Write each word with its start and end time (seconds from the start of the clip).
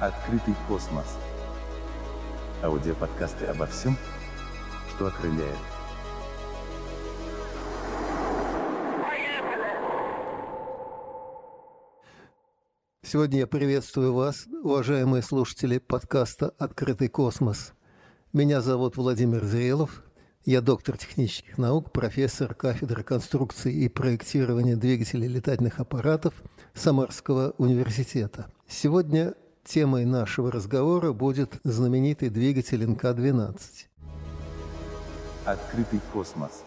Открытый 0.00 0.54
космос. 0.66 1.18
Аудиоподкасты 2.62 3.44
обо 3.44 3.66
всем, 3.66 3.98
что 4.88 5.08
окрыляет. 5.08 5.58
Сегодня 13.02 13.40
я 13.40 13.46
приветствую 13.46 14.14
вас, 14.14 14.46
уважаемые 14.62 15.22
слушатели 15.22 15.76
подкаста 15.76 16.54
«Открытый 16.56 17.08
космос». 17.08 17.74
Меня 18.32 18.62
зовут 18.62 18.96
Владимир 18.96 19.44
Зрелов. 19.44 20.02
Я 20.46 20.62
доктор 20.62 20.96
технических 20.96 21.58
наук, 21.58 21.92
профессор 21.92 22.54
кафедры 22.54 23.02
конструкции 23.02 23.74
и 23.74 23.90
проектирования 23.90 24.76
двигателей 24.76 25.28
летательных 25.28 25.78
аппаратов 25.78 26.32
Самарского 26.72 27.54
университета. 27.58 28.50
Сегодня 28.66 29.34
темой 29.64 30.04
нашего 30.04 30.50
разговора 30.50 31.12
будет 31.12 31.60
знаменитый 31.64 32.28
двигатель 32.28 32.84
НК-12. 32.84 33.58
Открытый 35.44 36.00
космос. 36.12 36.64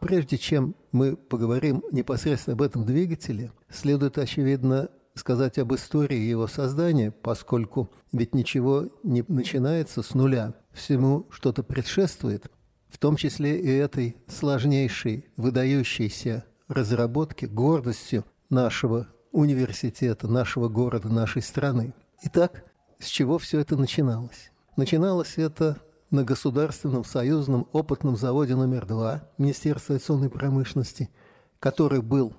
Прежде 0.00 0.36
чем 0.36 0.74
мы 0.90 1.16
поговорим 1.16 1.82
непосредственно 1.92 2.54
об 2.54 2.62
этом 2.62 2.84
двигателе, 2.84 3.52
следует, 3.70 4.18
очевидно, 4.18 4.88
сказать 5.14 5.58
об 5.58 5.74
истории 5.74 6.18
его 6.18 6.46
создания, 6.46 7.10
поскольку 7.10 7.90
ведь 8.12 8.34
ничего 8.34 8.88
не 9.02 9.24
начинается 9.28 10.02
с 10.02 10.14
нуля. 10.14 10.54
Всему 10.72 11.26
что-то 11.30 11.62
предшествует, 11.62 12.50
в 12.88 12.98
том 12.98 13.16
числе 13.16 13.60
и 13.60 13.68
этой 13.68 14.16
сложнейшей, 14.26 15.26
выдающейся 15.36 16.44
разработке, 16.68 17.46
гордостью 17.46 18.24
нашего 18.50 19.06
университета, 19.32 20.28
нашего 20.28 20.68
города, 20.68 21.08
нашей 21.08 21.42
страны. 21.42 21.94
Итак, 22.22 22.64
с 22.98 23.06
чего 23.06 23.38
все 23.38 23.58
это 23.58 23.76
начиналось? 23.76 24.52
Начиналось 24.76 25.38
это 25.38 25.78
на 26.10 26.24
Государственном 26.24 27.04
союзном 27.04 27.66
опытном 27.72 28.16
заводе 28.16 28.54
номер 28.54 28.86
два 28.86 29.22
Министерства 29.38 29.94
авиационной 29.94 30.30
промышленности, 30.30 31.10
который 31.58 32.02
был 32.02 32.34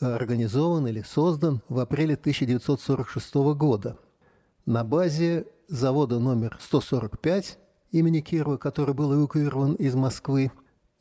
организован 0.00 0.86
или 0.86 1.02
создан 1.02 1.62
в 1.68 1.78
апреле 1.78 2.14
1946 2.14 3.34
года 3.56 3.96
на 4.66 4.84
базе 4.84 5.46
завода 5.68 6.18
номер 6.18 6.58
145 6.60 7.58
имени 7.92 8.20
Кирова, 8.20 8.56
который 8.56 8.94
был 8.94 9.14
эвакуирован 9.14 9.74
из 9.74 9.94
Москвы, 9.94 10.52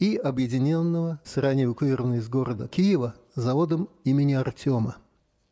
и 0.01 0.15
объединенного 0.17 1.21
с 1.23 1.37
ранее 1.37 1.67
эвакуированным 1.67 2.17
из 2.17 2.27
города 2.27 2.67
Киева 2.67 3.13
заводом 3.35 3.87
имени 4.03 4.33
Артема. 4.33 4.97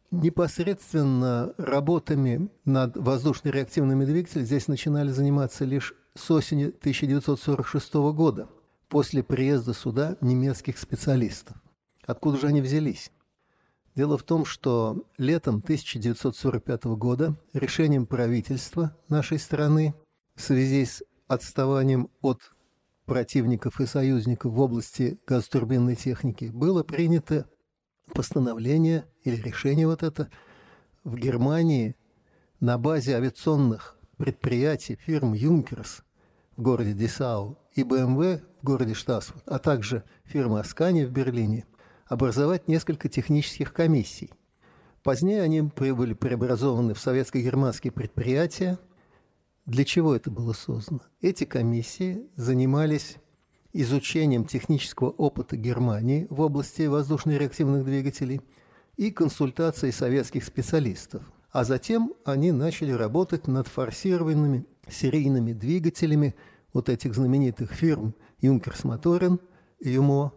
Непосредственно 0.10 1.54
работами 1.58 2.50
над 2.66 2.98
воздушно-реактивными 2.98 4.06
двигателями 4.06 4.46
здесь 4.46 4.68
начинали 4.68 5.12
заниматься 5.12 5.66
лишь 5.66 5.94
с 6.16 6.32
осени 6.32 6.66
1946 6.66 7.94
года, 7.94 8.50
после 8.88 9.22
приезда 9.22 9.76
сюда 9.76 10.18
немецких 10.20 10.80
специалистов. 10.80 11.56
Откуда 12.08 12.40
же 12.40 12.48
они 12.48 12.62
взялись? 12.62 13.12
Дело 13.94 14.18
в 14.18 14.24
том, 14.24 14.46
что 14.46 15.06
летом 15.20 15.58
1945 15.58 16.86
года 16.86 17.36
решением 17.54 18.08
правительства 18.08 18.98
нашей 19.10 19.38
страны 19.38 19.94
в 20.34 20.42
связи 20.42 20.86
с 20.86 21.04
отставанием 21.28 22.10
от 22.22 22.52
противников 23.10 23.82
и 23.82 23.88
союзников 23.88 24.54
в 24.54 24.60
области 24.60 25.20
газотурбинной 25.26 25.96
техники 25.96 26.46
было 26.54 26.84
принято 26.84 27.50
постановление 28.14 29.06
или 29.24 29.36
решение 29.36 29.88
вот 29.88 30.04
это 30.04 30.30
в 31.04 31.16
Германии 31.16 31.96
на 32.60 32.78
базе 32.78 33.16
авиационных 33.16 33.98
предприятий 34.18 34.96
фирм 34.96 35.34
«Юнкерс» 35.34 36.04
в 36.56 36.62
городе 36.62 36.94
Десау 36.94 37.58
и 37.74 37.84
БМВ 37.84 38.42
в 38.62 38.66
городе 38.66 38.94
Штасфорд, 38.94 39.44
а 39.48 39.58
также 39.58 40.04
фирмы 40.26 40.60
«Аскани» 40.60 41.06
в 41.06 41.12
Берлине– 41.12 41.66
образовать 42.06 42.68
несколько 42.68 43.10
технических 43.10 43.74
комиссий. 43.74 44.30
Позднее 45.02 45.42
они 45.42 45.62
были 45.62 46.14
преобразованы 46.14 46.94
в 46.94 47.00
советско-германские 47.00 47.92
предприятия. 47.92 48.78
Для 49.70 49.86
чего 49.86 50.16
это 50.16 50.32
было 50.32 50.54
создано? 50.54 51.02
Эти 51.22 51.44
комиссии 51.44 52.28
занимались 52.36 53.18
изучением 53.72 54.46
технического 54.46 55.10
опыта 55.10 55.58
Германии 55.58 56.26
в 56.32 56.42
области 56.42 56.88
воздушно-реактивных 56.88 57.86
двигателей 57.86 58.42
и 58.98 59.12
консультацией 59.12 59.94
советских 59.94 60.44
специалистов. 60.44 61.22
А 61.52 61.64
затем 61.66 62.16
они 62.26 62.52
начали 62.52 62.92
работать 62.92 63.48
над 63.48 63.68
форсированными 63.68 64.66
серийными 64.90 65.54
двигателями 65.54 66.34
вот 66.74 66.90
этих 66.90 67.14
знаменитых 67.14 67.72
фирм 67.72 68.16
Юнкерс 68.40 68.86
Моторен, 68.86 69.40
ЮМО 69.82 70.34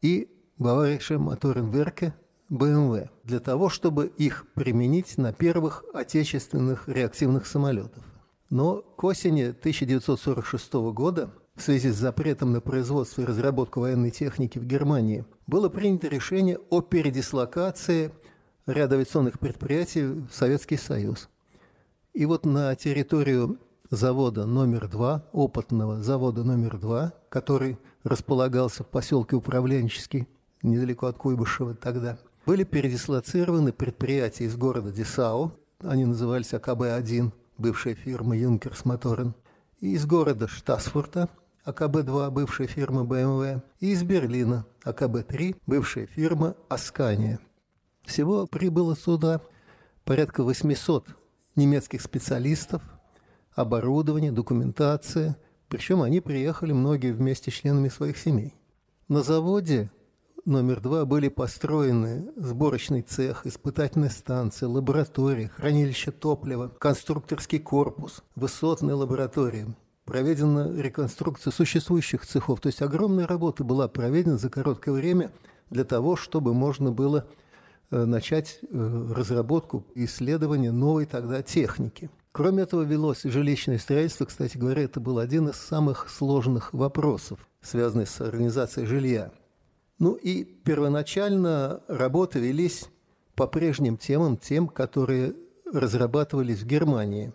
и 0.00 0.30
Бавария 0.58 1.18
Моторенверке 1.18 2.14
БМВ 2.50 3.10
для 3.24 3.40
того, 3.40 3.68
чтобы 3.68 4.06
их 4.16 4.46
применить 4.54 5.18
на 5.18 5.32
первых 5.32 5.84
отечественных 5.92 6.88
реактивных 6.88 7.48
самолетов. 7.48 8.04
Но 8.50 8.82
к 8.82 9.02
осени 9.04 9.44
1946 9.44 10.72
года 10.92 11.30
в 11.56 11.62
связи 11.62 11.90
с 11.90 11.96
запретом 11.96 12.52
на 12.52 12.60
производство 12.60 13.22
и 13.22 13.24
разработку 13.24 13.80
военной 13.80 14.10
техники 14.10 14.58
в 14.58 14.66
Германии 14.66 15.24
было 15.46 15.68
принято 15.68 16.08
решение 16.08 16.58
о 16.70 16.80
передислокации 16.80 18.12
ряда 18.66 18.96
авиационных 18.96 19.38
предприятий 19.38 20.04
в 20.04 20.28
Советский 20.30 20.76
Союз. 20.76 21.28
И 22.12 22.24
вот 22.26 22.44
на 22.44 22.74
территорию 22.76 23.58
завода 23.90 24.46
номер 24.46 24.88
два, 24.88 25.24
опытного 25.32 26.02
завода 26.02 26.44
номер 26.44 26.78
два, 26.78 27.12
который 27.28 27.78
располагался 28.04 28.84
в 28.84 28.88
поселке 28.88 29.36
Управленческий, 29.36 30.28
недалеко 30.62 31.06
от 31.06 31.16
Куйбышева 31.16 31.74
тогда, 31.74 32.18
были 32.44 32.64
передислоцированы 32.64 33.72
предприятия 33.72 34.44
из 34.44 34.56
города 34.56 34.92
Десау, 34.92 35.52
они 35.80 36.04
назывались 36.04 36.52
АКБ-1, 36.52 37.32
бывшая 37.58 37.94
фирма 37.94 38.36
Юнкерс 38.36 38.84
Моторен, 38.84 39.34
из 39.80 40.06
города 40.06 40.48
Штасфурта, 40.48 41.28
АКБ-2, 41.64 42.30
бывшая 42.30 42.66
фирма 42.66 43.04
БМВ, 43.04 43.62
и 43.80 43.90
из 43.90 44.02
Берлина, 44.02 44.66
АКБ-3, 44.84 45.56
бывшая 45.66 46.06
фирма 46.06 46.56
Аскания. 46.68 47.40
Всего 48.04 48.46
прибыло 48.46 48.96
сюда 48.96 49.40
порядка 50.04 50.44
800 50.44 51.08
немецких 51.56 52.00
специалистов, 52.02 52.82
оборудование, 53.54 54.30
документация, 54.30 55.36
причем 55.68 56.02
они 56.02 56.20
приехали 56.20 56.72
многие 56.72 57.12
вместе 57.12 57.50
с 57.50 57.54
членами 57.54 57.88
своих 57.88 58.16
семей. 58.16 58.54
На 59.08 59.22
заводе 59.22 59.90
номер 60.46 60.80
два 60.80 61.04
были 61.04 61.28
построены 61.28 62.30
сборочный 62.36 63.02
цех, 63.02 63.46
испытательная 63.46 64.08
станция, 64.08 64.68
лаборатория, 64.68 65.48
хранилище 65.48 66.12
топлива, 66.12 66.68
конструкторский 66.78 67.58
корпус, 67.58 68.22
высотная 68.36 68.94
лаборатория. 68.94 69.66
Проведена 70.04 70.72
реконструкция 70.80 71.50
существующих 71.50 72.24
цехов. 72.24 72.60
То 72.60 72.68
есть 72.68 72.80
огромная 72.80 73.26
работа 73.26 73.64
была 73.64 73.88
проведена 73.88 74.38
за 74.38 74.48
короткое 74.48 74.92
время 74.92 75.32
для 75.68 75.84
того, 75.84 76.14
чтобы 76.14 76.54
можно 76.54 76.92
было 76.92 77.26
э, 77.90 78.04
начать 78.04 78.60
э, 78.62 79.12
разработку 79.12 79.84
и 79.96 80.04
исследование 80.04 80.70
новой 80.70 81.06
тогда 81.06 81.42
техники. 81.42 82.08
Кроме 82.30 82.62
этого, 82.62 82.82
велось 82.82 83.22
жилищное 83.24 83.78
строительство. 83.78 84.26
Кстати 84.26 84.56
говоря, 84.56 84.82
это 84.82 85.00
был 85.00 85.18
один 85.18 85.48
из 85.48 85.56
самых 85.56 86.08
сложных 86.08 86.72
вопросов, 86.72 87.40
связанных 87.60 88.08
с 88.08 88.20
организацией 88.20 88.86
жилья. 88.86 89.32
Ну 89.98 90.12
и 90.14 90.44
первоначально 90.44 91.82
работы 91.88 92.38
велись 92.38 92.88
по 93.34 93.46
прежним 93.46 93.96
темам, 93.96 94.36
тем, 94.36 94.68
которые 94.68 95.34
разрабатывались 95.64 96.60
в 96.60 96.66
Германии. 96.66 97.32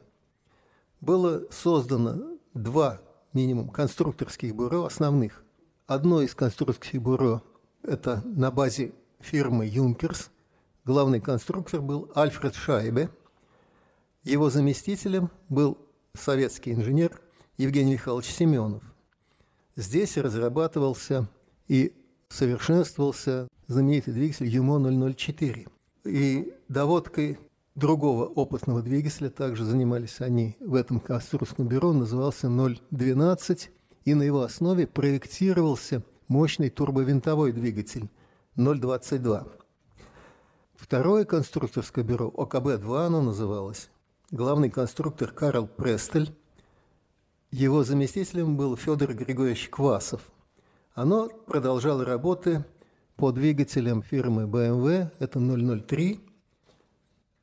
Было 1.00 1.44
создано 1.50 2.38
два 2.54 3.02
минимум 3.34 3.70
конструкторских 3.70 4.54
бюро 4.54 4.86
основных. 4.86 5.44
Одно 5.88 6.22
из 6.22 6.36
конструкторских 6.36 7.02
бюро– 7.02 7.42
это 7.84 8.22
на 8.26 8.52
базе 8.52 8.94
фирмы 9.20 9.66
«Юнкерс». 9.66 10.30
Главный 10.86 11.20
конструктор 11.20 11.82
был 11.82 12.12
Альфред 12.16 12.56
Шайбе. 12.56 13.10
Его 14.24 14.50
заместителем 14.50 15.30
был 15.50 15.78
советский 16.14 16.74
инженер 16.74 17.20
Евгений 17.58 17.94
Михайлович 17.94 18.28
Семенов. 18.28 18.84
Здесь 19.76 20.18
разрабатывался 20.18 21.28
и 21.68 21.94
совершенствовался 22.32 23.48
знаменитый 23.68 24.14
двигатель 24.14 24.48
ЮМО-004. 24.48 25.68
И 26.06 26.54
доводкой 26.68 27.38
другого 27.76 28.26
опытного 28.26 28.82
двигателя, 28.82 29.30
также 29.30 29.66
занимались 29.66 30.22
они 30.22 30.56
в 30.60 30.76
этом 30.76 31.00
конструкторском 31.00 31.68
бюро, 31.68 31.94
назывался 31.94 32.50
012, 32.92 33.72
и 34.06 34.14
на 34.14 34.24
его 34.24 34.42
основе 34.42 34.88
проектировался 34.88 36.04
мощный 36.28 36.70
турбовинтовой 36.70 37.52
двигатель 37.52 38.10
022. 38.56 39.48
Второе 40.76 41.26
конструкторское 41.26 42.04
бюро, 42.04 42.34
ОКБ-2 42.36 43.06
оно 43.06 43.22
называлось, 43.22 43.90
главный 44.32 44.70
конструктор 44.70 45.32
Карл 45.32 45.68
Престель. 45.68 46.34
Его 47.52 47.84
заместителем 47.84 48.58
был 48.58 48.76
Федор 48.78 49.14
Григорьевич 49.14 49.70
Квасов. 49.70 50.31
Оно 50.94 51.30
продолжало 51.30 52.04
работы 52.04 52.66
по 53.16 53.32
двигателям 53.32 54.04
фирмы 54.04 54.44
BMW, 54.44 55.10
это 55.20 55.40
003, 55.40 56.20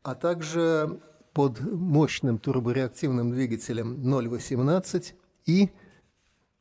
а 0.03 0.15
также 0.15 1.00
под 1.33 1.61
мощным 1.61 2.39
турбореактивным 2.39 3.31
двигателем 3.31 4.03
018 4.03 5.15
и 5.47 5.71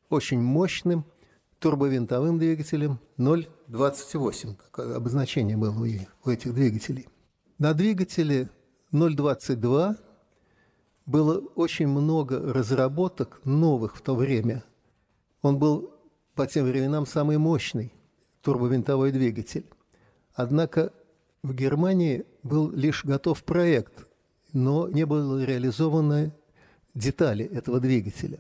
очень 0.10 0.40
мощным 0.40 1.06
турбовинтовым 1.60 2.40
двигателем 2.40 3.00
0,28. 3.18 4.56
Такое 4.56 4.96
обозначение 4.96 5.58
было 5.58 5.76
у 6.24 6.30
этих 6.30 6.54
двигателей. 6.54 7.08
На 7.58 7.74
двигателе 7.74 8.50
0,22 8.94 9.98
было 11.06 11.40
очень 11.56 11.88
много 11.88 12.54
разработок 12.54 13.42
новых 13.44 13.98
в 13.98 14.02
то 14.02 14.16
время. 14.16 14.64
Он 15.42 15.58
был 15.60 15.97
по 16.38 16.46
тем 16.46 16.66
временам 16.66 17.08
самый 17.08 17.40
мощный 17.40 17.92
турбовинтовой 18.44 19.12
двигатель. 19.12 19.66
Однако 20.36 20.94
в 21.42 21.52
Германии 21.54 22.26
был 22.44 22.70
лишь 22.70 23.04
готов 23.04 23.44
проект, 23.44 24.08
но 24.54 24.88
не 24.88 25.06
было 25.08 25.44
реализованы 25.44 26.32
детали 26.94 27.44
этого 27.44 27.80
двигателя. 27.80 28.40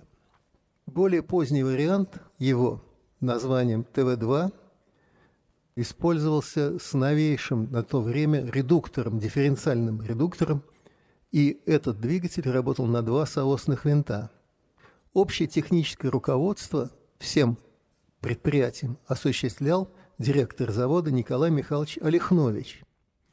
Более 0.86 1.24
поздний 1.24 1.64
вариант 1.64 2.22
его 2.38 2.84
названием 3.20 3.84
ТВ-2 3.84 4.54
использовался 5.76 6.78
с 6.78 6.94
новейшим 6.94 7.72
на 7.72 7.82
то 7.84 8.00
время 8.00 8.46
редуктором, 8.46 9.18
дифференциальным 9.18 10.04
редуктором, 10.04 10.62
и 11.32 11.60
этот 11.66 12.00
двигатель 12.00 12.48
работал 12.48 12.86
на 12.86 13.02
два 13.02 13.26
соосных 13.26 13.86
винта. 13.86 14.30
Общее 15.14 15.48
техническое 15.48 16.10
руководство 16.10 16.92
всем 17.18 17.58
предприятием 18.22 18.98
осуществлял 19.08 19.92
директор 20.18 20.72
завода 20.72 21.12
Николай 21.12 21.52
Михайлович 21.52 21.98
Олехнович. 22.02 22.81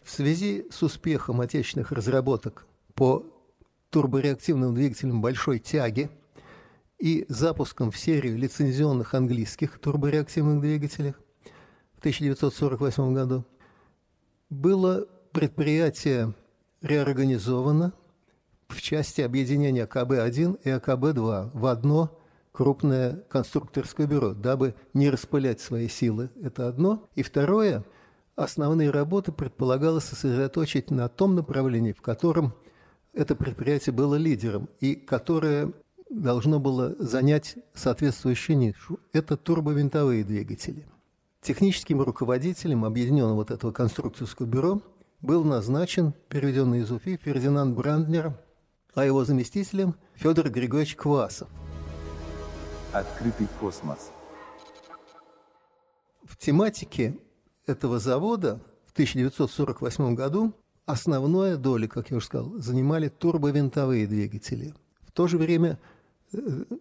В 0.03 0.11
связи 0.11 0.67
с 0.71 0.83
успехом 0.83 1.41
отечественных 1.41 1.93
разработок 1.93 2.67
по 2.95 3.25
турбореактивным 3.91 4.75
двигателям 4.75 5.21
большой 5.21 5.59
тяги– 5.59 6.11
и 7.05 7.27
запуском 7.29 7.91
в 7.91 7.99
серию 7.99 8.39
лицензионных 8.39 9.13
английских 9.13 9.79
турбореактивных 9.79 10.63
двигателей 10.63 11.13
в 11.95 11.99
1948 11.99 13.13
году 13.13 13.45
было 14.49 15.07
предприятие 15.33 16.35
реорганизовано 16.81 17.93
в 18.69 18.81
части 18.81 19.21
объединения 19.21 19.85
АКБ-1 19.85 20.61
и 20.63 20.71
АКБ-2 20.71 21.51
в 21.53 21.67
одно 21.67 22.19
крупное 22.55 23.25
конструкторское 23.29 24.07
бюро, 24.07 24.33
дабы 24.33 24.77
не 24.95 25.11
распылять 25.11 25.61
свои 25.61 25.89
силы. 25.89 26.31
Это 26.41 26.69
одно. 26.69 27.09
И 27.17 27.25
второе, 27.25 27.85
основные 28.37 28.91
работы 28.91 29.33
предполагалось 29.33 30.05
сосредоточить 30.05 30.91
на 30.93 31.09
том 31.09 31.35
направлении, 31.35 31.93
в 31.93 32.01
котором 32.01 32.55
это 33.13 33.35
предприятие 33.35 33.93
было 33.93 34.15
лидером 34.15 34.69
и 34.79 34.95
которое 34.95 35.73
должно 36.09 36.61
было 36.61 36.95
занять 37.01 37.57
соответствующую 37.75 38.57
нишу. 38.57 39.01
Это 39.13 39.37
турбовинтовые 39.37 40.23
двигатели. 40.23 40.87
Техническим 41.43 42.03
руководителем 42.03 42.85
объединенного 42.85 43.35
вот 43.35 43.51
этого 43.51 43.73
конструкторского 43.73 44.47
бюро 44.47 44.81
был 45.21 45.43
назначен 45.43 46.15
переведенный 46.29 46.81
из 46.81 46.93
Уфи 46.93 47.19
Фердинанд 47.21 47.77
Бранднер, 47.77 48.39
а 48.95 49.05
его 49.05 49.25
заместителем 49.25 49.97
Федор 50.15 50.51
Григорьевич 50.51 50.95
Квасов. 50.95 51.49
Открытый 52.95 53.49
космос. 53.59 54.13
В 56.23 56.37
тематике 56.37 57.19
этого 57.67 57.99
завода 57.99 58.61
в 58.87 58.93
1948 58.93 60.15
году 60.15 60.55
основная 60.87 61.57
доля, 61.57 61.89
как 61.89 62.13
я 62.13 62.19
уже 62.19 62.27
сказал, 62.27 62.53
занимали 62.61 63.09
турбовинтовые 63.09 64.07
двигатели. 64.07 64.75
В 65.01 65.11
то 65.11 65.27
же 65.27 65.39
время 65.39 65.81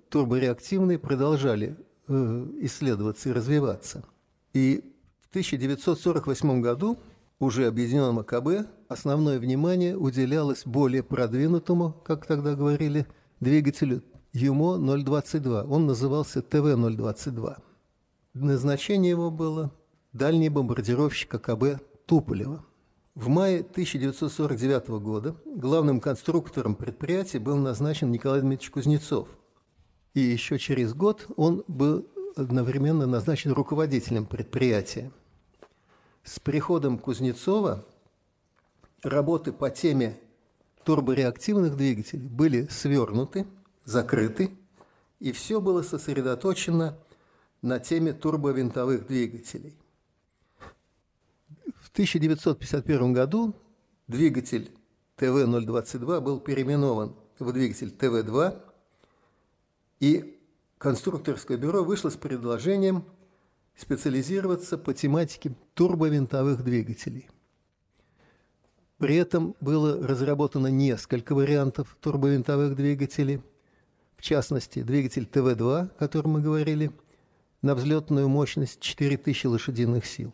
турбореактивные 0.10 1.00
продолжали 1.00 1.76
э, 2.08 2.48
исследоваться 2.62 3.30
и 3.30 3.32
развиваться. 3.32 4.06
И 4.54 4.84
в 5.20 5.30
1948 5.30 6.62
году 6.62 7.00
уже 7.40 7.66
объединенном 7.66 8.20
АКБ 8.20 8.68
основное 8.88 9.40
внимание 9.40 9.98
уделялось 9.98 10.62
более 10.64 11.02
продвинутому, 11.02 11.92
как 12.06 12.28
тогда 12.28 12.54
говорили, 12.54 13.08
двигателю 13.40 14.04
ЮМО-022. 14.34 15.68
Он 15.68 15.86
назывался 15.86 16.42
ТВ-022. 16.42 17.58
Назначение 18.34 19.12
его 19.12 19.32
было 19.32 19.72
дальний 20.12 20.50
бомбардировщик 20.50 21.36
АКБ 21.36 21.82
Туполева. 22.06 22.66
В 23.16 23.28
мае 23.28 23.60
1949 23.60 24.88
года 25.02 25.36
главным 25.46 26.00
конструктором 26.00 26.76
предприятия 26.76 27.40
был 27.40 27.58
назначен 27.58 28.12
Николай 28.12 28.42
Дмитриевич 28.42 28.72
Кузнецов– 28.72 29.28
и 30.14 30.20
еще 30.20 30.60
через 30.60 30.94
год 30.94 31.26
он 31.38 31.64
был 31.68 32.08
одновременно 32.36 33.08
назначен 33.08 33.52
руководителем 33.52 34.26
предприятия. 34.26 35.12
С 36.24 36.40
приходом 36.40 37.00
Кузнецова 37.00 37.84
работы 39.02 39.52
по 39.52 39.70
теме 39.70 40.18
турбореактивных 40.84 41.76
двигателей 41.76 42.28
были 42.28 42.68
свернуты, 42.68 43.48
закрыты, 43.86 44.52
и 45.20 45.32
все 45.32 45.62
было 45.62 45.82
сосредоточено 45.82 46.98
на 47.62 47.80
теме 47.80 48.14
турбовинтовых 48.14 49.08
двигателей. 49.08 49.78
В 51.80 51.90
1951 51.92 53.14
году 53.14 53.56
двигатель 54.08 54.72
ТВ-022 55.18 56.22
был 56.22 56.40
переименован 56.40 57.16
в 57.40 57.52
двигатель 57.52 57.92
ТВ-2 57.92 58.62
и 60.00 60.40
конструкторское 60.78 61.58
бюро 61.58 61.84
вышло 61.84 62.10
с 62.10 62.18
предложением 62.18 63.06
специализироваться 63.76 64.78
по 64.78 64.94
тематике 64.94 65.56
турбовинтовых 65.74 66.64
двигателей. 66.64 67.30
При 68.98 69.16
этом 69.16 69.56
было 69.60 70.06
разработано 70.06 70.68
несколько 70.68 71.36
вариантов 71.36 71.98
турбовинтовых 72.02 72.76
двигателей, 72.76 73.42
в 74.24 74.26
частности, 74.26 74.84
двигатель 74.84 75.26
ТВ-2, 75.26 75.82
о 75.82 75.88
котором 76.00 76.32
мы 76.32 76.42
говорили, 76.42 76.94
на 77.62 77.76
взлетную 77.76 78.30
мощность 78.30 78.80
4000 78.80 79.48
лошадиных 79.48 80.06
сил. 80.06 80.34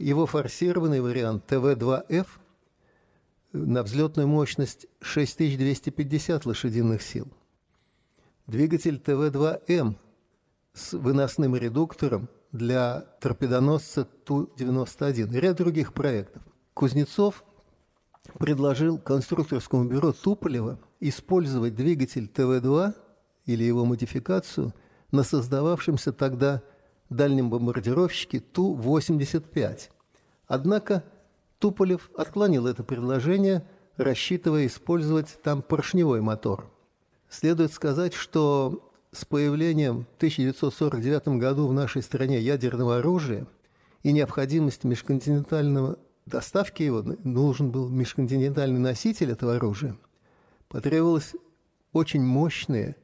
Его 0.00 0.26
форсированный 0.26 1.00
вариант 1.00 1.46
ТВ-2Ф 1.46 2.26
на 3.52 3.84
взлетную 3.84 4.26
мощность 4.26 4.88
6250 5.00 6.44
лошадиных 6.44 7.00
сил 7.00 7.28
двигатель 8.48 8.98
ТВ-2М 8.98 9.94
с 10.72 10.92
выносным 10.94 11.54
редуктором 11.54 12.28
для 12.50 13.02
торпедоносца 13.20 14.06
Ту-91 14.06 15.36
и 15.36 15.40
ряд 15.40 15.56
других 15.56 15.94
проектов. 15.94 16.42
Кузнецов 16.74 17.44
предложил 18.40 18.98
конструкторскому 18.98 19.84
бюро 19.84 20.10
Туполева 20.10 20.80
использовать 21.00 21.74
двигатель 21.74 22.28
ТВ-2 22.28 22.94
или 23.46 23.64
его 23.64 23.84
модификацию 23.84 24.74
на 25.10 25.22
создававшемся 25.22 26.12
тогда 26.12 26.62
дальнем 27.08 27.50
бомбардировщике 27.50 28.40
Ту-85. 28.40 29.90
Однако 30.46 31.04
Туполев 31.58 32.10
отклонил 32.16 32.66
это 32.66 32.84
предложение, 32.84 33.66
рассчитывая 33.96 34.66
использовать 34.66 35.38
там 35.42 35.62
поршневой 35.62 36.20
мотор– 36.20 36.70
Следует 37.28 37.72
сказать, 37.72 38.14
что 38.14 38.90
с 39.12 39.24
появлением 39.24 40.06
в 40.12 40.16
1949 40.16 41.28
году 41.38 41.66
в 41.66 41.72
нашей 41.72 42.02
стране 42.02 42.40
ядерного 42.40 42.98
оружия 42.98 43.46
и 44.02 44.12
необходимость 44.12 44.84
межконтинентального 44.84 45.98
доставки 46.24 46.82
его, 46.82 47.02
нужен 47.24 47.70
был 47.70 47.88
межконтинентальный 47.88 48.80
носитель 48.80 49.30
этого 49.32 49.56
оружия, 49.56 49.96
потребовалось 50.68 51.34
очень 51.92 52.22
мощные 52.22 52.96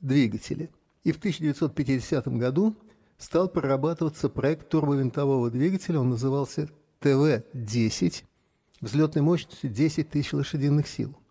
двигатели. 0.00 0.70
И 1.04 1.12
в 1.12 1.18
1950 1.18 2.28
году 2.28 2.76
стал 3.16 3.48
прорабатываться 3.48 4.28
проект 4.28 4.68
турбовинтового 4.68 5.50
двигателя, 5.50 6.00
он 6.00 6.10
назывался 6.10 6.68
ТВ-10, 7.00 8.24
взлетной 8.80 9.22
мощностью 9.22 9.70
10 9.70 10.08
тысяч 10.08 10.32
лошадиных 10.32 10.86
сил– 10.86 11.16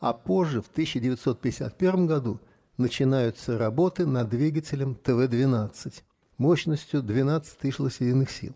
а 0.00 0.12
позже, 0.12 0.62
в 0.62 0.68
1951 0.68 2.06
году, 2.06 2.40
начинаются 2.76 3.58
работы 3.58 4.06
над 4.06 4.28
двигателем 4.28 4.94
ТВ-12 4.94 6.02
мощностью 6.38 7.02
12 7.02 7.58
тысяч 7.58 7.78
лошадиных 7.80 8.30
сил. 8.30 8.54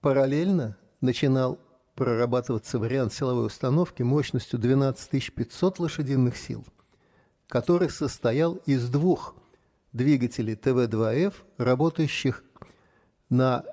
Параллельно 0.00 0.76
начинал 1.00 1.60
прорабатываться 1.94 2.78
вариант 2.78 3.12
силовой 3.12 3.46
установки 3.46 4.02
мощностью 4.02 4.58
12 4.58 5.34
500 5.34 5.78
лошадиных 5.78 6.36
сил, 6.36 6.64
который 7.48 7.90
состоял 7.90 8.54
из 8.66 8.88
двух 8.88 9.34
двигателей 9.92 10.54
ТВ-2Ф, 10.54 11.34
работающих 11.58 12.42
на 13.28 13.64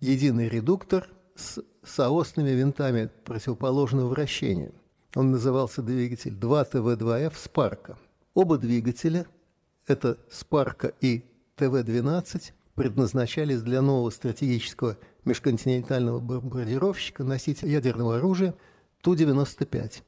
единый 0.00 0.48
редуктор 0.48 1.08
с 1.36 1.62
соосными 1.84 2.50
винтами 2.50 3.10
противоположного 3.24 4.08
вращения. 4.08 4.72
Он 5.14 5.30
назывался 5.30 5.82
двигатель 5.82 6.34
2ТВ-2Ф 6.34 7.34
«Спарка». 7.36 7.96
Оба 8.34 8.58
двигателя, 8.58 9.26
это 9.86 10.18
«Спарка» 10.30 10.92
и 11.00 11.24
ТВ-12, 11.56 12.52
предназначались 12.74 13.62
для 13.62 13.82
нового 13.82 14.10
стратегического 14.10 14.96
межконтинентального 15.28 16.18
бомбардировщика 16.18 17.22
носителя 17.22 17.70
ядерного 17.70 18.16
оружия 18.16 18.54
Ту-95. 19.02 20.02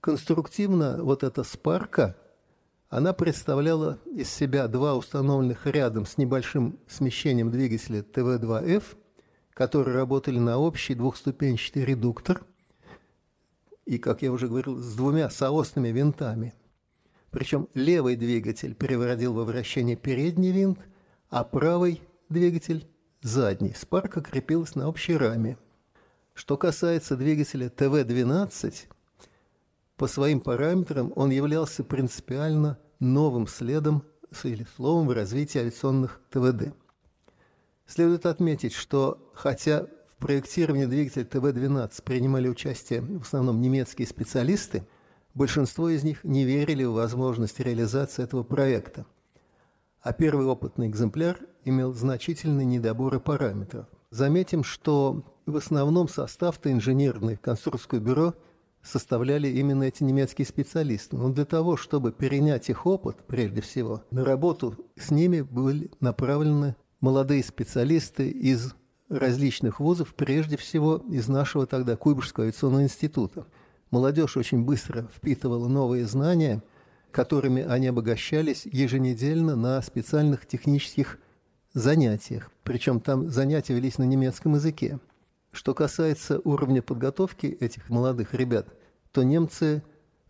Конструктивно 0.00 1.02
вот 1.02 1.22
эта 1.22 1.44
«Спарка» 1.44 2.16
она 2.88 3.12
представляла 3.12 3.98
из 4.06 4.30
себя 4.30 4.68
два 4.68 4.94
установленных 4.94 5.66
рядом 5.66 6.06
с 6.06 6.16
небольшим 6.16 6.78
смещением 6.88 7.50
двигателя 7.50 8.02
ТВ-2Ф, 8.02 8.96
которые 9.52 9.94
работали 9.94 10.38
на 10.38 10.58
общий 10.58 10.94
двухступенчатый 10.94 11.84
редуктор 11.84 12.44
и, 13.84 13.98
как 13.98 14.22
я 14.22 14.32
уже 14.32 14.48
говорил, 14.48 14.78
с 14.78 14.94
двумя 14.94 15.28
соосными 15.30 15.88
винтами. 15.88 16.54
Причем 17.30 17.68
левый 17.74 18.16
двигатель 18.16 18.74
переводил 18.74 19.34
во 19.34 19.44
вращение 19.44 19.96
передний 19.96 20.52
винт, 20.52 20.78
а 21.28 21.44
правый 21.44 22.00
двигатель– 22.28 22.88
задний. 23.26 23.74
Спарка 23.76 24.20
крепилась 24.20 24.74
на 24.74 24.88
общей 24.88 25.16
раме. 25.16 25.58
Что 26.34 26.56
касается 26.56 27.16
двигателя 27.16 27.68
ТВ-12, 27.68 28.86
по 29.96 30.06
своим 30.06 30.40
параметрам 30.40 31.12
он 31.16 31.30
являлся 31.30 31.82
принципиально 31.82 32.78
новым 33.00 33.46
следом 33.46 34.04
или 34.44 34.66
словом 34.76 35.06
в 35.08 35.12
развитии 35.12 35.58
авиационных 35.58 36.20
ТВД. 36.30 36.74
Следует 37.86 38.26
отметить, 38.26 38.74
что 38.74 39.30
хотя 39.34 39.86
в 40.10 40.16
проектировании 40.16 40.86
двигателя 40.86 41.24
ТВ-12 41.24 42.02
принимали 42.02 42.48
участие 42.48 43.00
в 43.00 43.22
основном 43.22 43.60
немецкие 43.60 44.06
специалисты, 44.06 44.86
большинство 45.34 45.88
из 45.88 46.02
них 46.02 46.22
не 46.24 46.44
верили 46.44 46.84
в 46.84 46.92
возможность 46.92 47.60
реализации 47.60 48.22
этого 48.22 48.42
проекта. 48.42 49.06
А 50.02 50.12
первый 50.12 50.46
опытный 50.46 50.88
экземпляр 50.88 51.38
имел 51.64 51.92
значительные 51.92 52.66
недоборы 52.66 53.20
параметров. 53.20 53.86
Заметим, 54.10 54.62
что 54.62 55.24
в 55.46 55.56
основном 55.56 56.08
состав-то 56.08 56.70
инженерный 56.70 57.36
конструкторское 57.36 58.00
бюро– 58.00 58.34
составляли 58.86 59.48
именно 59.48 59.82
эти 59.84 60.02
немецкие 60.02 60.46
специалисты. 60.46 61.16
Но 61.16 61.30
для 61.30 61.44
того, 61.44 61.76
чтобы 61.76 62.12
перенять 62.12 62.70
их 62.70 62.86
опыт, 62.86 63.16
прежде 63.26 63.60
всего, 63.60 64.02
на 64.10 64.24
работу 64.24 64.76
с 64.96 65.10
ними 65.10 65.42
были 65.42 65.90
направлены 66.00 66.76
молодые 67.00 67.42
специалисты 67.42 68.30
из 68.30 68.74
различных 69.08 69.80
вузов, 69.80 70.14
прежде 70.14 70.56
всего 70.56 71.02
из 71.08 71.28
нашего 71.28 71.66
тогда 71.66 71.96
Куйбышевского 71.96 72.46
авиационного 72.46 72.82
института. 72.82 73.46
Молодежь 73.90 74.36
очень 74.36 74.64
быстро 74.64 75.08
впитывала 75.14 75.68
новые 75.68 76.06
знания, 76.06 76.62
которыми 77.16 77.62
они 77.62 77.86
обогащались 77.86 78.66
еженедельно 78.66 79.56
на 79.56 79.80
специальных 79.80 80.44
технических 80.44 81.18
занятиях. 81.72 82.50
Причем 82.62 83.00
там 83.00 83.30
занятия 83.30 83.72
велись 83.72 83.96
на 83.96 84.02
немецком 84.02 84.56
языке. 84.56 85.00
Что 85.50 85.72
касается 85.72 86.40
уровня 86.44 86.82
подготовки 86.82 87.46
этих 87.46 87.88
молодых 87.88 88.34
ребят, 88.34 88.68
то 89.12 89.22
немцы 89.22 89.82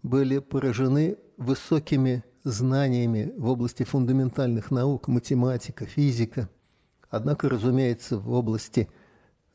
были 0.04 0.38
поражены 0.38 1.16
высокими 1.36 2.22
знаниями 2.44 3.34
в 3.36 3.48
области 3.48 3.82
фундаментальных 3.82 4.70
наук, 4.70 5.08
математика, 5.08 5.86
физика. 5.86 6.48
Однако, 7.10 7.48
разумеется, 7.48 8.16
в 8.16 8.30
области 8.30 8.88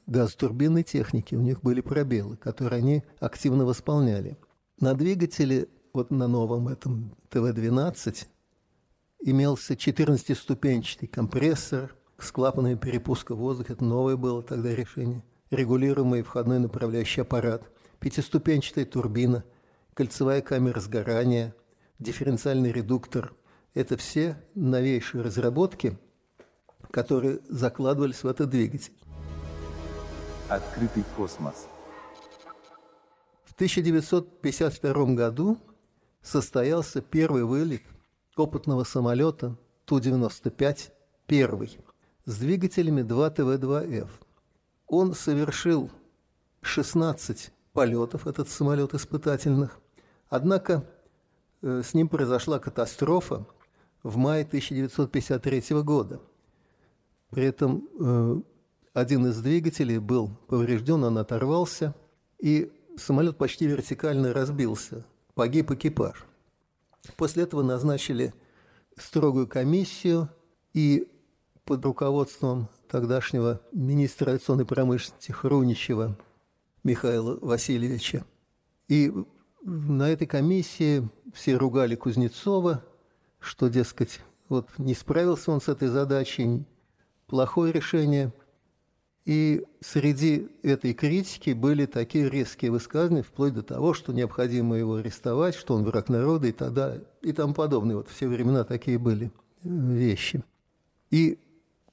газотурбинной 0.06 0.84
техники 0.84 1.36
у 1.36 1.42
них 1.42 1.62
были 1.62 1.80
пробелы, 1.80 2.36
которые 2.36 2.80
они 2.80 3.04
активно 3.22 3.64
восполняли. 3.64 4.38
На 4.82 4.96
двигателе, 4.96 5.70
вот 5.94 6.12
на 6.12 6.28
новом 6.28 6.68
этом 6.68 7.16
ТВ-12, 7.30 8.26
имелся 9.22 9.74
14-ступенчатый 9.74 11.08
компрессор 11.08 11.96
с 12.18 12.32
клапанами 12.32 12.76
перепуска 12.76 13.36
воздуха. 13.36 13.74
Это 13.74 13.84
новое 13.84 14.16
было 14.16 14.42
тогда 14.42 14.74
решение 14.74 15.24
регулируемый 15.52 16.24
входной 16.24 16.60
направляющий 16.60 17.22
аппарат, 17.22 17.70
пятиступенчатая 18.00 18.86
турбина, 18.86 19.44
кольцевая 19.94 20.42
камера 20.42 20.80
сгорания, 20.80 21.54
дифференциальный 22.00 22.72
редуктор– 22.72 23.36
это 23.74 23.98
все 23.98 24.42
новейшие 24.56 25.22
разработки, 25.22 25.98
которые 26.90 27.40
закладывались 27.48 28.24
в 28.24 28.28
этот 28.28 28.50
двигатель. 28.50 28.94
Открытый 30.50 31.04
космос. 31.16 31.68
В 33.44 33.54
1952 33.54 35.06
году 35.14 35.58
состоялся 36.22 37.02
первый 37.02 37.44
вылет 37.44 37.84
опытного 38.36 38.84
самолета 38.84 39.58
Ту-95, 39.86 40.92
первый, 41.28 41.78
с 42.26 42.38
двигателями 42.38 43.02
2ТВ-2Ф– 43.02 44.10
он 44.92 45.14
совершил 45.14 45.90
16 46.64 47.54
полетов, 47.72 48.28
этот 48.28 48.50
самолет 48.50 48.94
испытательных. 48.94 49.80
Однако 50.28 50.86
э, 51.62 51.82
с 51.82 51.94
ним 51.94 52.10
произошла 52.10 52.60
катастрофа 52.60 53.48
в 54.04 54.18
мае 54.18 54.44
1953 54.44 55.82
года. 55.82 56.20
При 57.30 57.46
этом 57.46 57.88
э, 58.00 58.42
один 58.94 59.28
из 59.28 59.42
двигателей 59.42 59.98
был 59.98 60.32
поврежден, 60.48 61.06
он 61.06 61.18
оторвался, 61.18 61.96
и 62.38 62.70
самолет 62.98 63.38
почти 63.38 63.68
вертикально 63.68 64.34
разбился. 64.34 65.06
Погиб 65.42 65.72
экипаж. 65.72 66.24
После 67.18 67.42
этого 67.42 67.64
назначили 67.64 68.32
строгую 68.96 69.48
комиссию, 69.48 70.30
и 70.72 71.08
под 71.66 71.84
руководством 71.84 72.70
тогдашнего 72.88 73.60
министра 73.72 74.30
авиационной 74.30 74.68
промышленности 74.68 75.32
Хруничева 75.32 76.16
Михаила 76.84 77.40
Васильевича. 77.42 78.24
И 78.88 79.12
на 79.64 80.12
этой 80.12 80.28
комиссии 80.28 81.10
все 81.34 81.58
ругали 81.58 81.96
Кузнецова, 81.96 82.86
что, 83.40 83.68
дескать, 83.68 84.20
вот 84.48 84.70
не 84.78 84.94
справился 84.94 85.52
он 85.52 85.60
с 85.60 85.70
этой 85.70 85.88
задачей, 85.88 86.68
плохое 87.26 87.74
решение. 87.74 88.32
И 89.26 89.64
среди 89.82 90.50
этой 90.64 90.94
критики 90.94 91.52
были 91.52 91.86
такие 91.86 92.28
резкие 92.30 92.72
высказывания, 92.72 93.22
вплоть 93.22 93.54
до 93.54 93.62
того, 93.62 93.94
что 93.94 94.14
необходимо 94.14 94.76
его 94.76 94.96
арестовать, 94.96 95.56
что 95.56 95.76
он 95.76 95.84
враг 95.84 96.10
народа 96.10 96.48
и 96.48 96.52
тогда 96.52 96.98
и 97.22 97.32
тому 97.32 97.54
подобное. 97.54 97.98
Вот 97.98 98.10
все 98.10 98.28
времена 98.28 98.64
такие 98.64 98.98
были 98.98 99.32
вещи. 99.64 100.44
И 101.12 101.38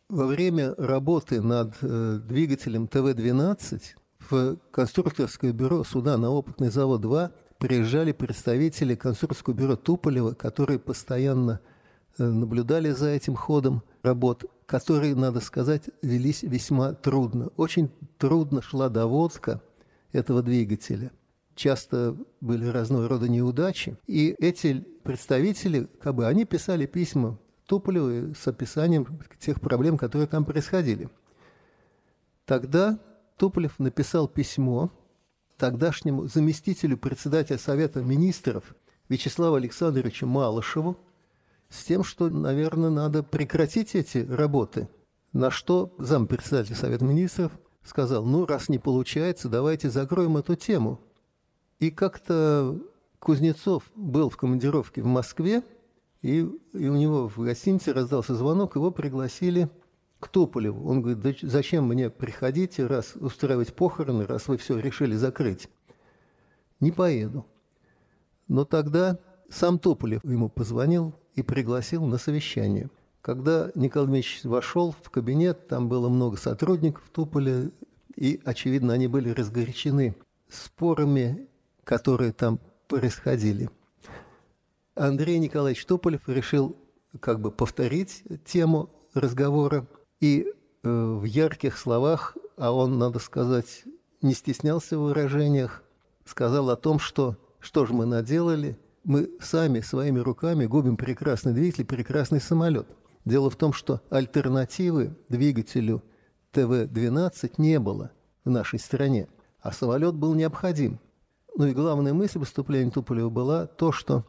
во 0.08 0.26
время 0.26 0.74
работы 0.78 1.42
над 1.42 1.74
э, 1.82 2.20
двигателем 2.26 2.88
ТВ-12 2.88 3.82
в 4.30 4.56
конструкторское 4.70 5.52
бюро 5.52 5.84
суда 5.84 6.16
на 6.16 6.30
опытный 6.30 6.70
завод 6.70 7.02
2 7.02 7.30
приезжали 7.58 8.12
представители 8.12 8.94
конструкторского 8.94 9.52
бюро 9.52 9.76
Туполева, 9.76 10.32
которые 10.32 10.78
постоянно 10.78 11.60
э, 12.16 12.24
наблюдали 12.24 12.90
за 12.90 13.08
этим 13.08 13.34
ходом 13.34 13.82
работ, 14.02 14.44
которые, 14.66 15.14
надо 15.14 15.40
сказать, 15.40 15.90
велись 16.02 16.42
весьма 16.42 16.92
трудно. 16.92 17.50
Очень 17.56 17.90
трудно 18.18 18.62
шла 18.62 18.88
доводка 18.88 19.62
этого 20.12 20.42
двигателя. 20.42 21.10
Часто 21.54 22.16
были 22.40 22.66
разного 22.66 23.08
рода 23.08 23.28
неудачи. 23.28 23.96
И 24.06 24.34
эти 24.38 24.84
представители, 25.02 25.88
как 26.00 26.14
бы, 26.14 26.26
они 26.26 26.44
писали 26.44 26.86
письма 26.86 27.38
Туполеву 27.66 28.34
с 28.34 28.46
описанием 28.46 29.20
тех 29.40 29.60
проблем, 29.60 29.98
которые 29.98 30.26
там 30.26 30.44
происходили. 30.44 31.08
Тогда 32.46 32.98
Туполев 33.36 33.78
написал 33.78 34.28
письмо 34.28 34.90
тогдашнему 35.58 36.26
заместителю 36.26 36.96
председателя 36.96 37.58
Совета 37.58 38.00
министров 38.00 38.74
Вячеславу 39.08 39.56
Александровичу 39.56 40.26
Малышеву 40.26 40.96
с 41.68 41.84
тем, 41.84 42.02
что, 42.02 42.30
наверное, 42.30 42.90
надо 42.90 43.22
прекратить 43.22 43.94
эти 43.94 44.18
работы. 44.18 44.88
На 45.32 45.50
что 45.50 45.94
зампредседатель 45.98 46.74
Совета 46.74 47.04
министров 47.04 47.52
сказал, 47.82 48.24
ну, 48.24 48.46
раз 48.46 48.68
не 48.68 48.78
получается, 48.78 49.48
давайте 49.48 49.90
закроем 49.90 50.36
эту 50.36 50.54
тему. 50.56 51.00
И 51.78 51.90
как-то 51.90 52.80
Кузнецов 53.18 53.84
был 53.94 54.30
в 54.30 54.36
командировке 54.36 55.02
в 55.02 55.06
Москве, 55.06 55.62
и, 56.22 56.48
и 56.72 56.88
у 56.88 56.96
него 56.96 57.28
в 57.28 57.38
гостинице 57.38 57.92
раздался 57.92 58.34
звонок, 58.34 58.76
его 58.76 58.90
пригласили 58.90 59.68
к 60.18 60.28
Туполеву. 60.28 60.88
Он 60.88 61.02
говорит, 61.02 61.20
да 61.20 61.32
зачем 61.42 61.86
мне 61.86 62.10
приходить, 62.10 62.78
раз 62.78 63.14
устраивать 63.14 63.74
похороны, 63.74 64.26
раз 64.26 64.48
вы 64.48 64.56
все 64.56 64.78
решили 64.78 65.14
закрыть? 65.14 65.68
Не 66.80 66.90
поеду. 66.90 67.46
Но 68.48 68.64
тогда 68.64 69.18
сам 69.48 69.78
Туполев 69.78 70.24
ему 70.24 70.48
позвонил 70.48 71.14
и 71.38 71.42
пригласил 71.42 72.04
на 72.04 72.18
совещание. 72.18 72.90
Когда 73.22 73.70
Николай 73.76 74.24
вошел 74.42 74.94
в 75.02 75.08
кабинет, 75.08 75.68
там 75.68 75.88
было 75.88 76.08
много 76.08 76.36
сотрудников 76.36 77.04
в 77.04 77.10
Туполе, 77.10 77.70
и, 78.16 78.40
очевидно, 78.44 78.92
они 78.94 79.06
были 79.06 79.30
разгорячены 79.30 80.16
спорами, 80.48 81.46
которые 81.84 82.32
там 82.32 82.58
происходили. 82.88 83.70
Андрей 84.96 85.38
Николаевич 85.38 85.84
Туполев 85.86 86.28
решил 86.28 86.76
как 87.20 87.38
бы 87.40 87.52
повторить 87.52 88.24
тему 88.44 88.90
разговора 89.14 89.86
и 90.20 90.44
э, 90.82 90.88
в 90.90 91.22
ярких 91.22 91.78
словах, 91.78 92.36
а 92.56 92.72
он, 92.72 92.98
надо 92.98 93.20
сказать, 93.20 93.84
не 94.22 94.34
стеснялся 94.34 94.98
в 94.98 95.02
выражениях, 95.02 95.84
сказал 96.24 96.70
о 96.70 96.76
том, 96.76 96.98
что 96.98 97.36
что 97.60 97.86
же 97.86 97.94
мы 97.94 98.06
наделали, 98.06 98.76
мы 99.08 99.30
сами 99.40 99.80
своими 99.80 100.18
руками 100.18 100.66
губим 100.66 100.98
прекрасный 100.98 101.54
двигатель, 101.54 101.86
прекрасный 101.86 102.42
самолет. 102.42 102.86
Дело 103.24 103.48
в 103.48 103.56
том, 103.56 103.72
что 103.72 104.02
альтернативы 104.10 105.16
двигателю 105.30 106.04
ТВ-12 106.52 107.54
не 107.56 107.80
было 107.80 108.12
в 108.44 108.50
нашей 108.50 108.78
стране, 108.78 109.26
а 109.62 109.72
самолет 109.72 110.14
был 110.14 110.34
необходим. 110.34 111.00
Ну 111.56 111.64
и 111.64 111.72
главная 111.72 112.12
мысль 112.12 112.38
выступления 112.38 112.90
Туполева 112.90 113.30
была 113.30 113.66
то, 113.66 113.92
что 113.92 114.26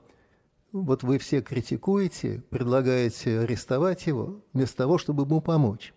вот 0.71 1.03
вы 1.03 1.17
все 1.17 1.41
критикуете, 1.41 2.41
предлагаете 2.50 3.39
арестовать 3.39 4.07
его, 4.07 4.45
вместо 4.53 4.77
того, 4.77 4.98
чтобы 4.98 5.24
ему 5.24 5.41
помочь. 5.41 5.93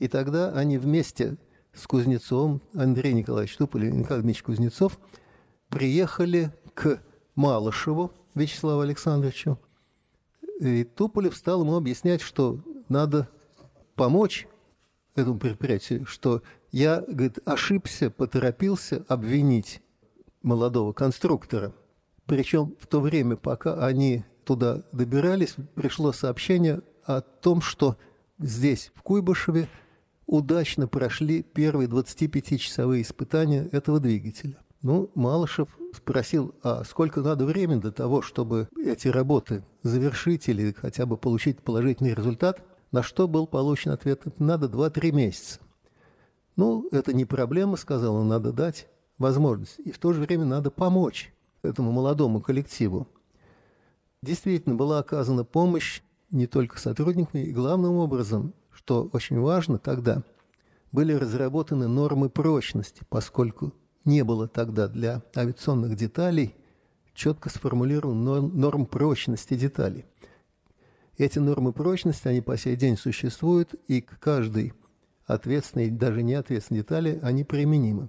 И 0.00 0.08
тогда 0.08 0.50
они 0.50 0.78
вместе 0.78 1.36
с 1.72 1.86
Кузнецовым, 1.86 2.60
Андрей 2.74 3.12
Николаевич 3.12 3.56
Туполев 3.56 3.94
и 3.94 3.96
Николай 3.96 4.22
Дмитриевич 4.22 4.42
Кузнецов, 4.42 4.98
приехали 5.68 6.52
к 6.74 7.00
Малышеву 7.36 8.12
Вячеславу 8.34 8.80
Александровичу. 8.80 9.58
И 10.58 10.84
Туполев 10.84 11.36
стал 11.36 11.62
ему 11.62 11.76
объяснять, 11.76 12.20
что 12.20 12.58
надо 12.88 13.28
помочь 13.94 14.48
этому 15.14 15.38
предприятию, 15.38 16.04
что 16.06 16.42
я, 16.72 17.00
говорит, 17.00 17.38
ошибся, 17.44 18.10
поторопился 18.10 19.04
обвинить 19.08 19.80
молодого 20.42 20.92
конструктора– 20.92 21.72
причем 22.26 22.74
в 22.80 22.86
то 22.86 23.00
время, 23.00 23.36
пока 23.36 23.86
они 23.86 24.24
туда 24.44 24.82
добирались, 24.92 25.54
пришло 25.74 26.12
сообщение 26.12 26.82
о 27.04 27.20
том, 27.20 27.60
что 27.60 27.96
здесь, 28.38 28.90
в 28.94 29.02
Куйбышеве, 29.02 29.68
удачно 30.26 30.88
прошли 30.88 31.42
первые 31.42 31.88
25-часовые 31.88 33.02
испытания 33.02 33.68
этого 33.70 34.00
двигателя. 34.00 34.58
Ну, 34.82 35.10
Малышев 35.14 35.68
спросил, 35.94 36.54
а 36.62 36.84
сколько 36.84 37.20
надо 37.22 37.44
времени 37.44 37.80
для 37.80 37.90
того, 37.90 38.22
чтобы 38.22 38.68
эти 38.78 39.08
работы 39.08 39.64
завершить 39.82 40.48
или 40.48 40.72
хотя 40.72 41.06
бы 41.06 41.16
получить 41.16 41.60
положительный 41.60 42.14
результат, 42.14 42.62
на 42.92 43.02
что 43.02 43.26
был 43.26 43.46
получен 43.46 43.90
ответ, 43.90 44.22
надо 44.38 44.66
2-3 44.66 45.12
месяца. 45.12 45.60
Ну, 46.56 46.88
это 46.92 47.12
не 47.12 47.24
проблема, 47.24 47.76
сказал 47.76 48.16
он, 48.16 48.28
надо 48.28 48.52
дать 48.52 48.88
возможность. 49.18 49.78
И 49.80 49.90
в 49.90 49.98
то 49.98 50.12
же 50.12 50.20
время 50.20 50.44
надо 50.44 50.70
помочь 50.70 51.32
этому 51.62 51.92
молодому 51.92 52.40
коллективу. 52.40 53.08
Действительно 54.22 54.74
была 54.74 54.98
оказана 54.98 55.44
помощь 55.44 56.02
не 56.30 56.46
только 56.46 56.78
сотрудникам, 56.78 57.40
и 57.40 57.52
главным 57.52 57.96
образом, 57.96 58.54
что 58.72 59.08
очень 59.12 59.40
важно 59.40 59.78
тогда, 59.78 60.22
были 60.92 61.12
разработаны 61.12 61.88
нормы 61.88 62.30
прочности, 62.30 63.02
поскольку 63.08 63.72
не 64.06 64.24
было 64.24 64.48
тогда 64.48 64.88
для 64.88 65.22
авиационных 65.36 65.96
деталей 65.96 66.54
четко 67.12 67.50
сформулирован 67.50 68.24
норм, 68.24 68.86
прочности 68.86 69.54
деталей. 69.54 70.04
Эти 71.18 71.38
нормы 71.38 71.72
прочности, 71.72 72.28
они 72.28 72.40
по 72.40 72.56
сей 72.56 72.76
день 72.76 72.96
существуют, 72.96 73.74
и 73.88 74.00
к 74.00 74.18
каждой 74.18 74.74
ответственной, 75.24 75.90
даже 75.90 76.22
неответственной 76.22 76.82
детали 76.82 77.18
они 77.22 77.42
применимы. 77.42 78.08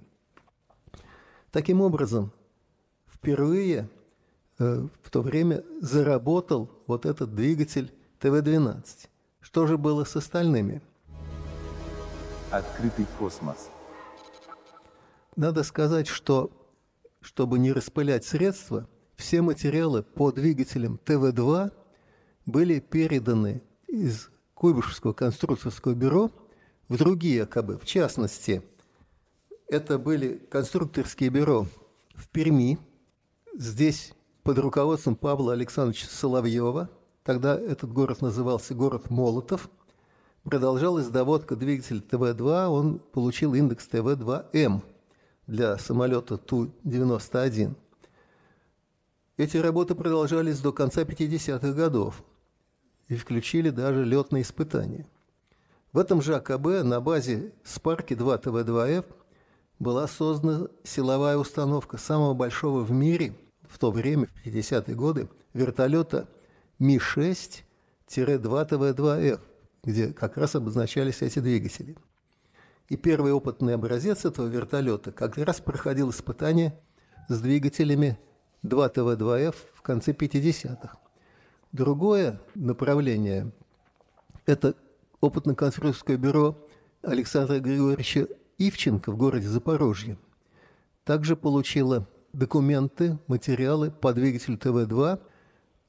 Таким 1.50 1.80
образом, 1.80 2.32
впервые 3.10 3.88
э, 4.58 4.86
в 5.02 5.10
то 5.10 5.22
время 5.22 5.64
заработал 5.80 6.70
вот 6.86 7.06
этот 7.06 7.34
двигатель 7.34 7.92
ТВ-12. 8.20 8.84
Что 9.40 9.66
же 9.66 9.78
было 9.78 10.04
с 10.04 10.14
остальными? 10.14 10.82
Открытый 12.50 13.06
космос. 13.18 13.70
Надо 15.38 15.62
сказать, 15.62 16.08
что 16.08 16.50
чтобы 17.20 17.60
не 17.60 17.70
распылять 17.70 18.24
средства, 18.24 18.88
все 19.14 19.40
материалы 19.40 20.02
по 20.02 20.32
двигателям 20.32 20.98
ТВ-2 21.04 21.72
были 22.44 22.80
переданы 22.80 23.62
из 23.86 24.30
Куйбышевского 24.54 25.12
конструкторского 25.12 25.94
бюро 25.94 26.32
в 26.88 26.96
другие 26.96 27.44
АКБ. 27.44 27.80
В 27.80 27.86
частности, 27.86 28.64
это 29.68 29.96
были 29.96 30.38
конструкторские 30.50 31.30
бюро 31.30 31.68
в 32.16 32.28
Перми, 32.30 32.76
здесь 33.56 34.14
под 34.42 34.58
руководством 34.58 35.14
Павла 35.14 35.52
Александровича 35.52 36.08
Соловьева, 36.08 36.90
тогда 37.22 37.56
этот 37.56 37.92
город 37.92 38.22
назывался 38.22 38.74
город 38.74 39.08
Молотов, 39.08 39.70
продолжалась 40.42 41.06
доводка 41.06 41.54
двигателя 41.54 42.00
ТВ-2, 42.00 42.66
он 42.66 42.98
получил 42.98 43.54
индекс 43.54 43.86
ТВ-2М 43.86 44.82
для 45.48 45.76
самолета 45.78 46.36
Ту-91. 46.36 47.74
Эти 49.36 49.56
работы 49.56 49.96
продолжались 49.96 50.60
до 50.60 50.72
конца 50.72 51.02
50-х 51.02 51.72
годов 51.72 52.22
и 53.08 53.16
включили 53.16 53.70
даже 53.70 54.04
летные 54.04 54.42
испытания. 54.42 55.08
В 55.92 55.98
этом 55.98 56.22
же 56.22 56.36
АКБ 56.36 56.84
на 56.84 57.00
базе 57.00 57.52
Спарки 57.64 58.14
2 58.14 58.38
ТВ-2Ф 58.38 59.06
была 59.80 60.06
создана 60.06 60.68
силовая 60.84 61.36
установка 61.36 61.98
самого 61.98 62.34
большого 62.34 62.84
в 62.84 62.92
мире– 62.92 63.34
в 63.68 63.78
то 63.78 63.90
время, 63.90 64.26
в 64.26 64.46
50-е 64.46 64.94
годы, 64.94 65.28
вертолета 65.52 66.28
Ми-6-2ТВ-2Ф, 66.78 69.40
где 69.84 70.12
как 70.12 70.36
раз 70.36 70.54
обозначались 70.54 71.22
эти 71.22 71.38
двигатели. 71.38 71.96
И 72.88 72.96
первый 72.96 73.32
опытный 73.32 73.74
образец 73.74 74.24
этого 74.24 74.46
вертолета 74.46 75.12
как 75.12 75.36
раз 75.36 75.60
проходил 75.60 76.10
испытание 76.10 76.78
с 77.28 77.38
двигателями 77.40 78.18
2ТВ-2Ф 78.64 79.54
в 79.74 79.82
конце 79.82 80.12
50-х. 80.12 80.98
Другое 81.72 82.40
направление– 82.54 83.52
это 84.46 84.74
опытно-конструкторское 85.20 86.16
бюро 86.16 86.56
Александра 87.02 87.58
Григорьевича 87.58 88.26
Ивченко 88.56 89.12
в 89.12 89.16
городе 89.18 89.48
Запорожье. 89.48 90.16
Также 91.04 91.36
получило 91.36 92.08
документы, 92.32 93.18
материалы 93.26 93.90
по 93.90 94.14
двигателю 94.14 94.56
ТВ-2, 94.56 95.20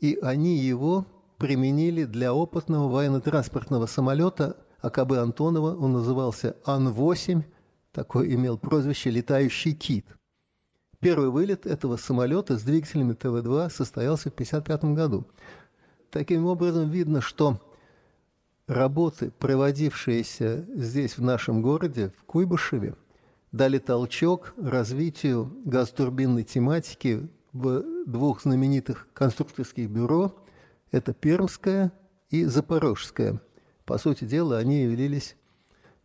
и 0.01 0.19
они 0.21 0.57
его 0.57 1.05
применили 1.37 2.03
для 2.03 2.33
опытного 2.33 2.89
военно-транспортного 2.89 3.85
самолета 3.85 4.57
АКБ 4.81 5.13
Антонова. 5.13 5.75
Он 5.75 5.93
назывался 5.93 6.55
Ан-8, 6.65 7.43
такой 7.91 8.33
имел 8.33 8.57
прозвище 8.57 9.09
«Летающий 9.09 9.73
кит». 9.73 10.05
Первый 10.99 11.29
вылет 11.29 11.65
этого 11.65 11.95
самолета 11.95 12.57
с 12.57 12.63
двигателями 12.63 13.13
ТВ-2 13.13 13.69
состоялся 13.69 14.29
в 14.29 14.33
1955 14.33 14.95
году. 14.95 15.25
Таким 16.11 16.45
образом, 16.45 16.89
видно, 16.89 17.21
что 17.21 17.61
работы, 18.67 19.31
проводившиеся 19.39 20.65
здесь, 20.75 21.17
в 21.17 21.21
нашем 21.21 21.61
городе, 21.61 22.11
в 22.17 22.23
Куйбышеве, 22.23 22.95
дали 23.51 23.77
толчок 23.79 24.53
развитию 24.57 25.51
газотурбинной 25.65 26.43
тематики 26.43 27.29
в 27.53 27.83
двух 28.05 28.41
знаменитых 28.41 29.07
конструкторских 29.13 29.89
бюро. 29.89 30.35
Это 30.91 31.13
Пермское 31.13 31.91
и 32.29 32.45
Запорожское. 32.45 33.41
По 33.89 33.97
сути 33.97 34.23
дела, 34.23 34.59
они 34.59 34.83
явились 34.83 35.35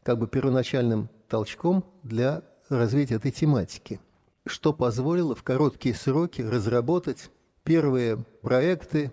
как 0.02 0.18
бы 0.18 0.26
первоначальным 0.26 1.10
толчком 1.28 1.84
для 2.02 2.42
развития 2.70 3.16
этой 3.16 3.30
тематики, 3.30 4.00
что 4.46 4.72
позволило 4.72 5.34
в 5.34 5.42
короткие 5.42 5.94
сроки 5.94 6.40
разработать 6.40 7.30
первые 7.62 8.24
проекты 8.40 9.12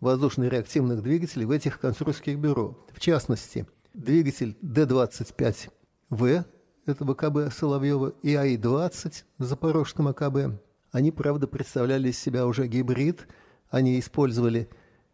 воздушно-реактивных 0.00 1.04
двигателей 1.04 1.44
в 1.44 1.52
этих 1.52 1.78
конструкторских 1.78 2.36
бюро. 2.36 2.76
В 2.92 2.98
частности, 2.98 3.68
двигатель 3.94 4.56
D-25В 4.60 6.44
это 6.86 7.04
ВКБ 7.04 7.54
Соловьева, 7.54 8.12
и 8.22 8.34
АИ-20 8.34 9.22
в 9.38 9.44
Запорожском 9.44 10.08
АКБ. 10.08 10.60
Они, 10.90 11.12
правда, 11.12 11.46
представляли 11.46 12.08
из 12.08 12.18
себя 12.18 12.48
уже 12.48 12.66
гибрид. 12.66 13.28
Они 13.68 14.00
использовали 14.00 14.68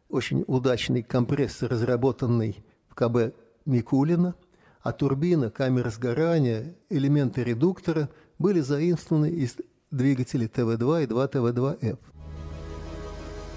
очень 0.08 0.44
удачный 0.46 1.02
компрессор, 1.02 1.72
разработанный 1.72 2.64
КБ 2.96 3.32
Микулина– 3.64 4.34
а 4.86 4.92
турбина, 4.92 5.50
камера 5.50 5.90
сгорания, 5.90 6.76
элементы 6.90 7.42
редуктора 7.42 8.08
были 8.38 8.60
заимствованы 8.60 9.30
из 9.30 9.56
двигателей 9.90 10.46
ТВ-2 10.46 11.02
и 11.02 11.06
2ТВ-2F. 11.08 11.98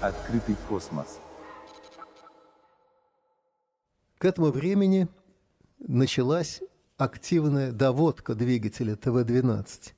Открытый 0.00 0.56
космос. 0.68 1.20
К 4.18 4.24
этому 4.24 4.50
времени 4.50 5.06
началась 5.78 6.62
активная 6.96 7.70
доводка 7.70 8.34
двигателя 8.34 8.96
ТВ-12 8.96 9.92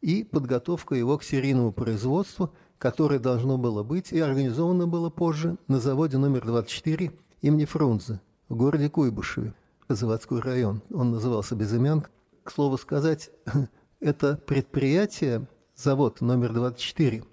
и 0.00 0.24
подготовка 0.24 0.96
его 0.96 1.18
к 1.18 1.22
серийному 1.22 1.70
производству, 1.70 2.52
которое 2.78 3.20
должно 3.20 3.58
было 3.58 3.84
быть 3.84 4.12
и 4.12 4.18
организовано 4.18 4.88
было 4.88 5.08
позже 5.08 5.56
на 5.68 5.78
заводе 5.78 6.18
номер 6.18 6.44
24 6.44 7.12
имени 7.42 7.64
Фрунзе 7.64 8.20
в 8.48 8.56
городе 8.56 8.88
Куйбышеве, 8.88 9.54
заводской 9.88 10.40
район. 10.40 10.82
Он 10.92 11.10
назывался 11.10 11.54
Безымянка. 11.54 12.10
К 12.42 12.50
слову 12.50 12.76
сказать, 12.76 13.30
это 14.00 14.36
предприятие, 14.36 15.48
завод 15.74 16.20
номер 16.20 16.52
24, 16.52 17.24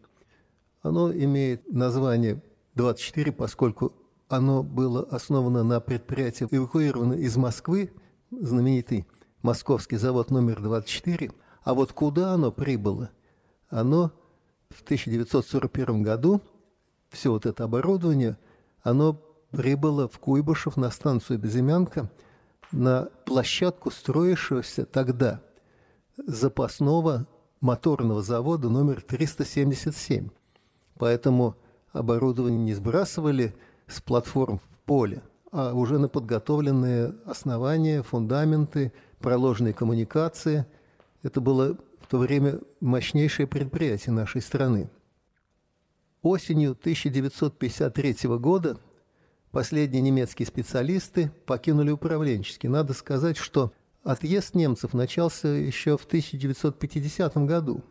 оно 0.82 1.12
имеет 1.12 1.72
название 1.72 2.42
24, 2.76 3.32
поскольку 3.32 3.94
оно 4.30 4.64
было 4.64 5.04
основано 5.04 5.64
на 5.64 5.80
предприятии, 5.80 6.48
эвакуировано 6.50 7.14
из 7.14 7.36
Москвы, 7.36 7.92
знаменитый 8.32 9.06
московский 9.42 9.98
завод 9.98 10.32
номер 10.32 10.62
24. 10.62 11.32
А 11.64 11.74
вот 11.74 11.92
куда 11.92 12.34
оно 12.34 12.52
прибыло? 12.52 13.12
Оно 13.70 14.12
в 14.70 14.82
1941 14.84 16.02
году, 16.02 16.42
все 17.10 17.32
вот 17.32 17.46
это 17.46 17.66
оборудование, 17.66 18.38
оно 18.82 19.22
прибыло 19.52 20.08
в 20.08 20.18
Куйбышев 20.20 20.78
на 20.78 20.90
станцию 20.90 21.40
Безымянка 21.40 22.10
на 22.72 23.10
площадку 23.26 23.92
строившегося 23.92 24.86
тогда 24.86 25.42
запасного 26.18 27.28
моторного 27.60 28.22
завода 28.22 28.70
номер 28.70 29.02
377. 29.02 30.30
Поэтому 30.98 31.56
оборудование 31.92 32.60
не 32.60 32.74
сбрасывали 32.74 33.56
с 33.88 34.02
платформ 34.02 34.60
в 34.60 34.86
поле, 34.86 35.22
а 35.52 35.74
уже 35.74 36.00
на 36.00 36.08
подготовленные 36.08 37.14
основания, 37.26 38.04
фундаменты, 38.04 38.94
проложенные 39.20 39.74
коммуникации. 39.74 40.66
Это 41.24 41.42
было 41.42 41.78
в 42.00 42.08
то 42.08 42.18
время 42.18 42.60
мощнейшее 42.80 43.48
предприятие 43.48 44.14
нашей 44.14 44.42
страны. 44.42 44.90
Осенью 46.22 46.72
1953 46.72 48.38
года 48.38 48.78
последние 49.52 50.02
немецкие 50.02 50.48
специалисты 50.48 51.32
покинули 51.46 51.92
управленческий. 51.92 52.70
Надо 52.70 52.94
сказать, 52.94 53.38
что 53.38 53.72
отъезд 54.04 54.56
немцев 54.56 54.94
начался 54.94 55.50
еще 55.50 55.98
в 55.98 56.06
1950 56.06 57.38
году. 57.46 57.84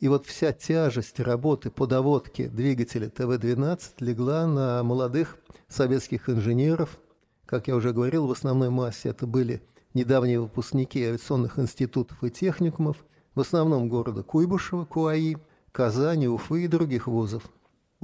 И 0.00 0.08
вот 0.08 0.26
вся 0.26 0.52
тяжесть 0.52 1.20
работы 1.20 1.70
по 1.70 1.86
доводке 1.86 2.48
двигателя 2.48 3.08
ТВ-12 3.08 3.80
легла 4.00 4.46
на 4.46 4.82
молодых 4.82 5.38
советских 5.68 6.28
инженеров. 6.28 6.98
Как 7.46 7.68
я 7.68 7.76
уже 7.76 7.92
говорил, 7.92 8.26
в 8.26 8.32
основной 8.32 8.70
массе 8.70 9.10
это 9.10 9.26
были 9.26 9.62
недавние 9.94 10.40
выпускники 10.40 11.02
авиационных 11.02 11.58
институтов 11.58 12.22
и 12.22 12.30
техникумов, 12.30 13.04
в 13.34 13.40
основном 13.40 13.88
города 13.88 14.22
Куйбышева, 14.22 14.84
Куаи, 14.84 15.36
Казани, 15.72 16.28
Уфы 16.28 16.64
и 16.64 16.68
других 16.68 17.06
вузов. 17.06 17.44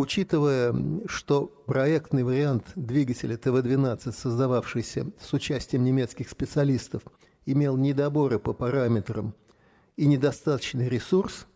Учитывая, 0.00 0.74
что 1.04 1.48
проектный 1.66 2.24
вариант 2.24 2.72
двигателя 2.74 3.36
ТВ-12, 3.36 4.12
создававшийся 4.12 5.08
с 5.20 5.30
участием 5.34 5.84
немецких 5.84 6.30
специалистов, 6.30 7.02
имел 7.44 7.76
недоборы 7.76 8.38
по 8.38 8.54
параметрам 8.54 9.34
и 9.98 10.06
недостаточный 10.06 10.88
ресурс, 10.88 11.46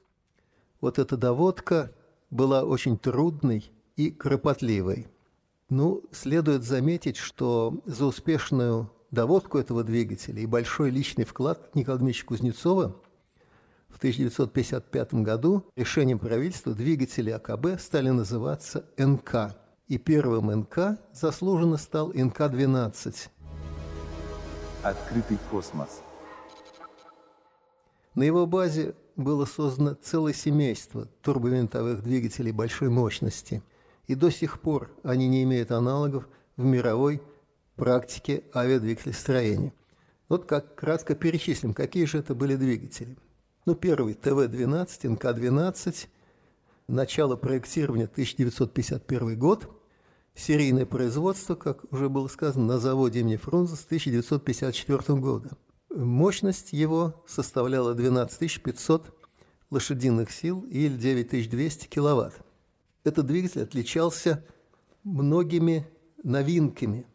вот 0.83 0.99
эта 0.99 1.17
доводка 1.17 1.91
была 2.29 2.65
очень 2.65 2.99
трудной 2.99 3.73
и 3.97 4.11
кропотливой. 4.11 5.07
Ну, 5.71 6.03
следует 6.13 6.65
заметить, 6.65 7.17
что 7.17 7.81
за 7.87 8.05
успешную 8.05 8.93
доводку 9.11 9.57
этого 9.57 9.83
двигателя 9.85 10.43
и 10.43 10.47
большой 10.47 10.91
личный 10.91 11.25
вклад 11.25 11.75
Николая 11.75 12.01
Дмитриевича 12.01 12.27
Кузнецова 12.27 12.95
в 13.95 13.97
1955 13.99 15.15
году 15.15 15.71
решением 15.77 16.19
правительства 16.19 16.75
двигатели 16.75 17.31
АКБ 17.31 17.81
стали 17.81 18.11
называться 18.11 18.85
НК. 18.99 19.57
И 19.87 19.99
первым 19.99 20.51
НК 20.51 20.99
заслуженно 21.13 21.77
стал 21.77 22.13
НК-12. 22.13 23.29
Открытый 24.83 25.39
космос. 25.49 26.03
На 28.17 28.25
его 28.25 28.47
базе 28.47 28.97
было 29.15 29.45
создано 29.45 29.95
целое 29.95 30.33
семейство 30.33 31.07
турбовинтовых 31.23 32.03
двигателей 32.03 32.51
большой 32.51 32.89
мощности, 32.89 33.63
и 34.07 34.17
до 34.17 34.31
сих 34.31 34.61
пор 34.61 34.91
они 35.05 35.29
не 35.29 35.45
имеют 35.45 35.71
аналогов 35.71 36.29
в 36.57 36.65
мировой 36.65 37.23
практике 37.77 38.43
авиадвигателестроения. 38.55 39.73
Вот 40.29 40.47
как 40.47 40.75
кратко 40.75 41.15
перечислим, 41.15 41.75
какие 41.75 42.07
же 42.07 42.19
это 42.19 42.35
были 42.35 42.57
двигатели. 42.57 43.17
Ну, 43.67 43.75
первый 43.75 44.15
ТВ-12, 44.15 45.17
НК-12, 45.17 46.09
начало 46.89 47.37
проектирования 47.37 48.05
1951 48.05 49.39
год, 49.39 49.69
серийное 50.35 50.87
производство, 50.87 51.55
как 51.55 51.91
уже 51.93 52.09
было 52.09 52.29
сказано, 52.29 52.67
на 52.67 52.79
заводе 52.79 53.21
имени 53.21 53.37
Фрунзе 53.37 53.77
с 53.77 53.85
1954 53.85 55.19
года– 55.19 55.57
Мощность 55.95 56.73
его 56.73 57.23
составляла 57.25 57.95
12 57.95 58.63
500 58.63 59.15
лошадиных 59.71 60.33
сил 60.33 60.63
или 60.69 60.97
9200 60.97 61.87
киловатт. 61.87 62.35
Этот 63.05 63.27
двигатель 63.27 63.63
отличался 63.63 64.45
многими 65.05 65.87
новинками. 66.25 67.07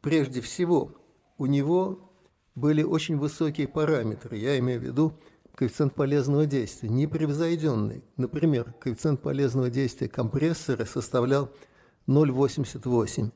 Прежде 0.00 0.40
всего, 0.40 0.94
у 1.36 1.44
него 1.44 2.10
были 2.54 2.82
очень 2.82 3.18
высокие 3.18 3.68
параметры, 3.68 4.38
я 4.38 4.58
имею 4.58 4.80
в 4.80 4.84
виду 4.84 5.12
коэффициент 5.58 5.92
полезного 5.92 6.46
действия, 6.46 6.88
непревзойденный. 6.88 8.04
Например, 8.16 8.72
коэффициент 8.78 9.20
полезного 9.20 9.70
действия 9.70 10.08
компрессора 10.08 10.84
составлял 10.84 11.50
0,88, 12.06 13.32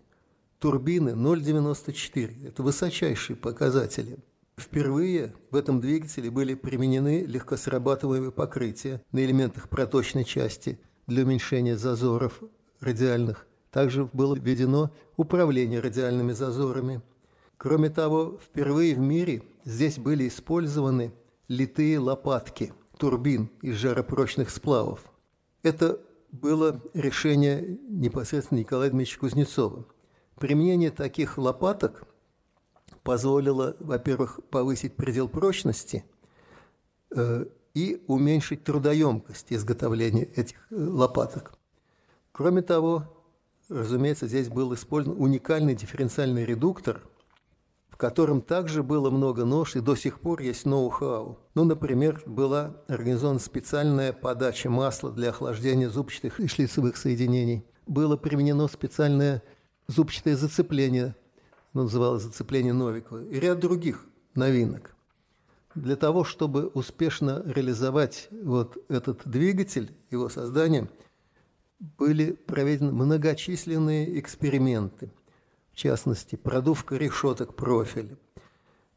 турбины 0.61 1.11
0,94. 1.11 2.46
Это 2.48 2.62
высочайшие 2.62 3.37
показатели– 3.37 4.18
Впервые 4.54 5.35
в 5.50 5.56
этом 5.56 5.80
двигателе 5.80 6.30
были 6.30 6.52
применены 6.54 7.24
легкосрабатываемые 7.24 8.30
покрытия 8.30 9.02
на 9.11 9.24
элементах 9.24 9.70
проточной 9.70 10.24
части 10.24 10.78
для 11.06 11.24
уменьшения 11.24 11.76
зазоров 11.76 12.42
радиальных. 12.78 13.46
Также 13.70 14.04
было 14.12 14.37
введено 14.37 14.92
управление 15.16 15.80
радиальными 15.80 16.32
зазорами. 16.32 17.00
Кроме 17.56 17.88
того, 17.88 18.38
впервые 18.44 18.94
в 18.94 18.98
мире 18.98 19.42
здесь 19.64 19.98
были 19.98 20.28
использованы 20.28 21.12
литые 21.52 21.98
лопатки 21.98 22.72
турбин 22.96 23.50
из 23.60 23.76
жаропрочных 23.76 24.48
сплавов. 24.48 25.04
Это 25.62 26.00
было 26.30 26.80
решение 26.94 27.78
непосредственно 27.88 28.60
Николая 28.60 28.88
Дмитриевича 28.88 29.20
Кузнецова. 29.20 29.84
Применение 30.36 30.90
таких 30.90 31.36
лопаток 31.36 32.04
позволило, 33.02 33.76
во-первых, 33.80 34.40
повысить 34.50 34.96
предел 34.96 35.28
прочности 35.28 36.06
э, 37.14 37.44
и 37.74 38.02
уменьшить 38.06 38.64
трудоемкость 38.64 39.52
изготовления 39.52 40.24
этих 40.24 40.56
э, 40.70 40.74
лопаток. 40.74 41.52
Кроме 42.32 42.62
того, 42.62 43.04
разумеется, 43.68 44.26
здесь 44.26 44.48
был 44.48 44.72
использован 44.72 45.20
уникальный 45.20 45.74
дифференциальный 45.74 46.46
редуктор, 46.46 47.02
котором 48.02 48.42
также 48.42 48.82
было 48.82 49.10
много 49.10 49.44
нож, 49.44 49.76
и 49.76 49.80
до 49.80 49.94
сих 49.94 50.18
пор 50.18 50.40
есть 50.40 50.66
ноу-хау. 50.66 51.38
Ну, 51.54 51.62
например, 51.62 52.20
была 52.26 52.74
организована 52.88 53.38
специальная 53.38 54.12
подача 54.12 54.68
масла 54.68 55.12
для 55.12 55.28
охлаждения 55.28 55.88
зубчатых 55.88 56.40
и 56.40 56.48
шлицевых 56.48 56.96
соединений. 56.96 57.64
Было 57.86 58.16
применено 58.16 58.66
специальное 58.66 59.40
зубчатое 59.86 60.36
зацепление 60.36 61.14
называлось 61.74 62.24
«Зацепление 62.24 62.72
Новикова», 62.72 63.22
и 63.22 63.38
ряд 63.38 63.60
других 63.60 64.04
новинок. 64.34 64.96
Для 65.76 65.94
того, 65.94 66.24
чтобы 66.24 66.66
успешно 66.66 67.40
реализовать 67.46 68.26
вот 68.32 68.78
этот 68.88 69.20
двигатель, 69.26 69.92
его 70.10 70.28
создание, 70.28 70.90
были 71.78 72.32
проведены 72.32 72.90
многочисленные 72.90 74.18
эксперименты, 74.18 75.12
в 75.72 75.76
частности, 75.76 76.37
продувка 76.37 76.96
решеток 76.96 77.54
профиля. 77.54 78.16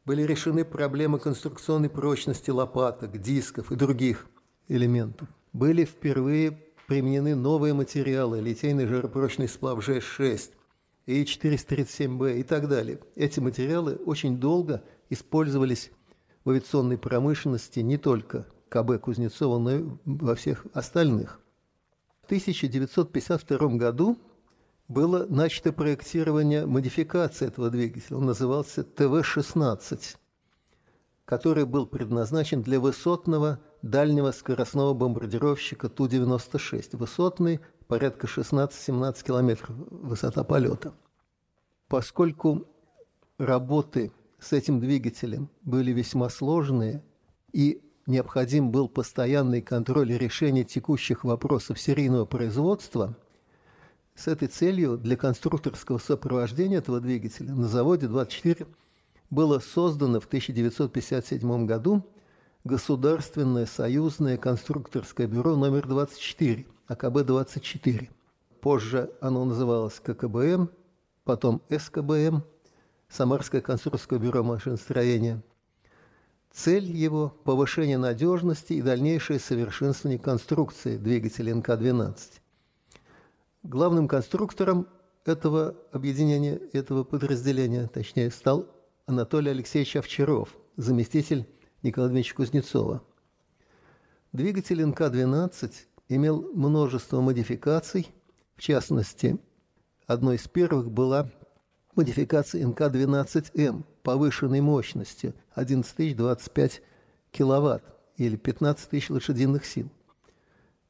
Были 0.04 0.22
решены 0.22 0.64
проблемы 0.64 1.18
конструкционной 1.18 1.90
прочности 1.90 2.50
лопаток, 2.50 3.20
дисков 3.20 3.72
и 3.72 3.76
других 3.76 4.26
элементов. 4.68 5.28
Были 5.52 5.84
впервые 5.84 6.62
применены 6.86 7.34
новые 7.34 7.74
материалы, 7.74 8.40
литейный 8.40 8.86
жаропрочный 8.86 9.48
сплав 9.48 9.86
G6, 9.86 10.52
и 11.06 11.22
437Б 11.22 12.40
и 12.40 12.42
так 12.42 12.68
далее. 12.68 13.00
Эти 13.14 13.40
материалы 13.40 13.94
очень 13.94 14.38
долго 14.38 14.82
использовались 15.08 15.90
в 16.44 16.50
авиационной 16.50 16.98
промышленности 16.98 17.80
не 17.80 17.96
только 17.96 18.46
КБ 18.68 19.00
Кузнецова, 19.00 19.58
но 19.58 19.74
и 19.76 19.84
во 20.04 20.34
всех 20.34 20.66
остальных. 20.72 21.40
В 22.22 22.26
1952 22.26 23.68
году 23.76 24.18
было 24.88 25.26
начато 25.28 25.72
проектирование 25.72 26.66
модификации 26.66 27.46
этого 27.46 27.70
двигателя. 27.70 28.16
Он 28.18 28.26
назывался 28.26 28.84
ТВ-16, 28.84 30.16
который 31.24 31.64
был 31.64 31.86
предназначен 31.86 32.62
для 32.62 32.78
высотного 32.78 33.60
дальнего 33.82 34.30
скоростного 34.30 34.94
бомбардировщика 34.94 35.88
Ту-96. 35.88 36.96
Высотный, 36.96 37.60
порядка 37.88 38.26
16-17 38.26 39.24
километров 39.24 39.70
высота 39.76 40.44
полета. 40.44 40.94
Поскольку 41.88 42.66
работы 43.38 44.12
с 44.38 44.52
этим 44.52 44.80
двигателем 44.80 45.50
были 45.62 45.92
весьма 45.92 46.28
сложные 46.28 47.04
и 47.52 47.82
необходим 48.06 48.70
был 48.70 48.88
постоянный 48.88 49.62
контроль 49.62 50.12
и 50.12 50.18
решение 50.18 50.64
текущих 50.64 51.24
вопросов 51.24 51.80
серийного 51.80 52.24
производства, 52.24 53.16
с 54.16 54.28
этой 54.28 54.48
целью 54.48 54.96
для 54.96 55.16
конструкторского 55.16 55.98
сопровождения 55.98 56.78
этого 56.78 57.00
двигателя 57.00 57.52
на 57.54 57.68
заводе 57.68 58.08
24 58.08 58.66
было 59.30 59.58
создано 59.58 60.20
в 60.20 60.26
1957 60.26 61.66
году 61.66 62.04
Государственное 62.64 63.64
союзное 63.64 64.36
конструкторское 64.38 65.28
бюро 65.28 65.54
номер 65.54 65.86
24, 65.86 66.66
АКБ-24. 66.88 68.08
Позже 68.60 69.12
оно 69.20 69.44
называлось 69.44 70.00
ККБМ, 70.00 70.70
потом 71.22 71.62
СКБМ, 71.70 72.42
Самарское 73.08 73.60
конструкторское 73.60 74.18
бюро 74.18 74.42
машиностроения. 74.42 75.44
Цель 76.50 76.90
его– 76.90 77.28
повышение 77.44 77.98
надежности 77.98 78.72
и 78.72 78.82
дальнейшее 78.82 79.38
совершенствование 79.38 80.18
конструкции 80.18 80.96
двигателя 80.96 81.54
НК-12. 81.54 82.16
Главным 83.68 84.06
конструктором 84.06 84.86
этого 85.24 85.76
объединения, 85.90 86.60
этого 86.72 87.02
подразделения, 87.02 87.88
точнее, 87.88 88.30
стал 88.30 88.70
Анатолий 89.06 89.50
Алексеевич 89.50 89.96
Овчаров, 89.96 90.56
заместитель 90.76 91.48
Николая 91.82 92.10
Дмитриевича 92.10 92.36
Кузнецова. 92.36 93.02
Двигатель 94.30 94.84
НК-12 94.84 95.72
имел 96.10 96.48
множество 96.54 97.20
модификаций, 97.20 98.06
в 98.54 98.60
частности, 98.60 99.36
одной 100.06 100.36
из 100.36 100.46
первых 100.46 100.88
была 100.88 101.28
модификация 101.96 102.64
НК-12М 102.64 103.82
повышенной 104.04 104.60
мощности 104.60 105.34
11 105.56 106.82
киловатт 107.32 107.82
или 108.16 108.36
15 108.36 108.90
тысяч 108.90 109.10
лошадиных 109.10 109.66
сил. 109.66 109.90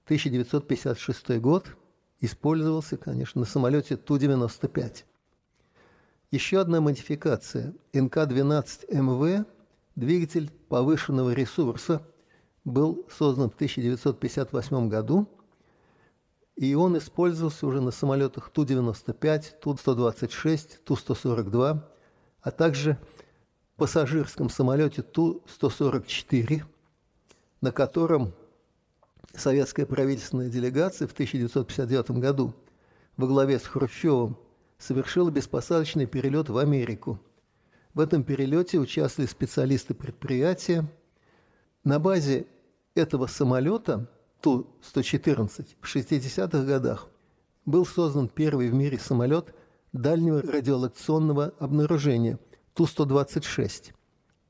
1956 0.04 1.40
год 1.40 1.74
использовался, 2.20 2.96
конечно, 2.96 3.40
на 3.40 3.46
самолете 3.46 3.96
Ту-95. 3.96 5.04
Еще 6.30 6.60
одна 6.60 6.80
модификация 6.80 7.74
НК-12МВ 7.92 9.46
Двигатель 9.96 10.50
повышенного 10.68 11.32
ресурса 11.32 12.06
был 12.66 13.06
создан 13.10 13.48
в 13.48 13.54
1958 13.54 14.90
году, 14.90 15.26
и 16.54 16.74
он 16.74 16.98
использовался 16.98 17.66
уже 17.66 17.80
на 17.80 17.90
самолетах 17.90 18.50
Ту-95, 18.50 19.58
Ту-126, 19.62 20.82
Ту-142, 20.84 21.80
а 22.42 22.50
также 22.50 22.98
пассажирском 23.76 24.50
самолете 24.50 25.00
Ту-144, 25.00 26.64
на 27.62 27.72
котором 27.72 28.34
советская 29.38 29.86
правительственная 29.86 30.48
делегация 30.48 31.06
в 31.08 31.12
1959 31.12 32.10
году 32.12 32.54
во 33.16 33.26
главе 33.26 33.58
с 33.58 33.66
Хрущевым 33.66 34.36
совершила 34.78 35.30
беспосадочный 35.30 36.06
перелет 36.06 36.48
в 36.48 36.58
Америку– 36.58 37.20
в 37.96 38.00
этом 38.00 38.24
перелете 38.24 38.78
участвовали 38.78 39.26
специалисты 39.26 39.94
предприятия. 39.94 40.86
На 41.82 41.98
базе 41.98 42.46
этого 42.94 43.26
самолета 43.26 44.10
Ту-114 44.42 45.66
в 45.80 45.96
60-х 45.96 46.64
годах 46.64 47.08
был 47.64 47.86
создан 47.86 48.28
первый 48.28 48.68
в 48.68 48.74
мире 48.74 48.98
самолет 48.98 49.54
дальнего 49.94 50.42
радиолокационного 50.42 51.54
обнаружения 51.58 52.38
Ту-126. 52.74 53.94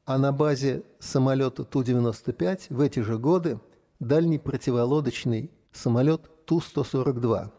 А 0.06 0.18
на 0.18 0.32
базе 0.32 0.82
самолета 0.98 1.62
Ту-95 1.62 2.62
в 2.70 2.80
эти 2.80 2.98
же 2.98 3.16
годы 3.16 3.60
дальний 4.00 4.38
противолодочный 4.38 5.50
самолет 5.72 6.30
Ту-142. 6.46 7.50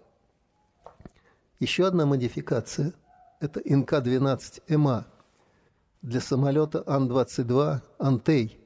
Еще 1.59 1.87
одна 1.87 2.05
модификация– 2.05 2.93
это 3.39 3.59
НК-12МА– 3.61 5.05
для 6.01 6.21
самолета 6.21 6.83
Ан-22 6.85 7.81
«Антей» 7.99 8.59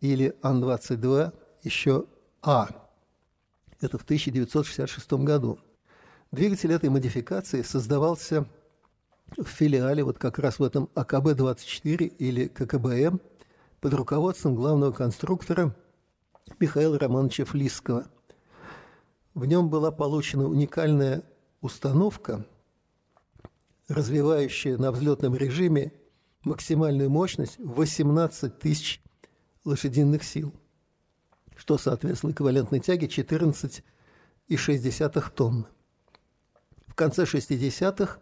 или 0.00 0.36
Ан-22 0.42 1.32
еще 1.62 2.06
А. 2.42 2.68
Это 3.80 3.98
в 3.98 4.02
1966 4.02 5.12
году. 5.14 5.58
Двигатель 6.30 6.72
этой 6.72 6.90
модификации 6.90 7.62
создавался 7.62 8.46
в 9.36 9.44
филиале, 9.44 10.04
вот 10.04 10.18
как 10.18 10.38
раз 10.38 10.58
в 10.58 10.62
этом 10.62 10.88
АКБ-24 10.94 12.04
или 12.04 12.46
ККБМ, 12.46 13.20
под 13.80 13.94
руководством 13.94 14.54
главного 14.54 14.92
конструктора 14.92 15.74
Михаила 16.58 16.98
Романовича 16.98 17.44
Флисского. 17.44 18.08
В 19.34 19.44
нем 19.46 19.70
была 19.70 19.90
получена 19.90 20.46
уникальная 20.46 21.22
установка, 21.60 22.46
развивающая 23.88 24.76
на 24.76 24.92
взлетном 24.92 25.34
режиме 25.34 25.92
максимальную 26.44 27.10
мощность 27.10 27.58
18 27.58 28.58
тысяч 28.58 29.00
лошадиных 29.64 30.24
сил, 30.24 30.52
что 31.56 31.78
соответствует 31.78 32.34
эквивалентной 32.34 32.80
тяге 32.80 33.06
14,6 33.06 35.34
тонн. 35.34 35.66
В 36.86 36.94
конце 36.94 37.24
60-х 37.24 38.18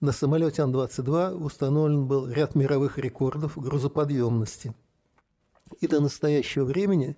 на 0.00 0.12
самолете 0.12 0.62
Ан-22 0.62 1.34
установлен 1.34 2.06
был 2.06 2.28
ряд 2.28 2.54
мировых 2.54 2.98
рекордов 2.98 3.58
грузоподъемности. 3.58 4.72
И 5.80 5.86
до 5.86 6.00
настоящего 6.00 6.64
времени 6.64 7.16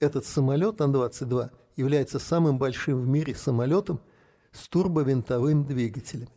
этот 0.00 0.24
самолет 0.26 0.80
Ан-22 0.80 1.50
является 1.76 2.18
самым 2.18 2.58
большим 2.58 3.00
в 3.00 3.06
мире 3.06 3.34
самолетом 3.34 4.00
с 4.52 4.68
турбовинтовым 4.68 5.64
двигателем. 5.64 6.28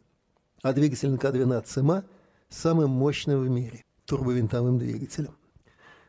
А 0.61 0.73
двигатель 0.73 1.09
НК-12МА– 1.09 2.03
самым 2.49 2.89
мощным 2.89 3.41
в 3.41 3.49
мире 3.49 3.85
турбовинтовым 4.05 4.77
двигателем. 4.77 5.35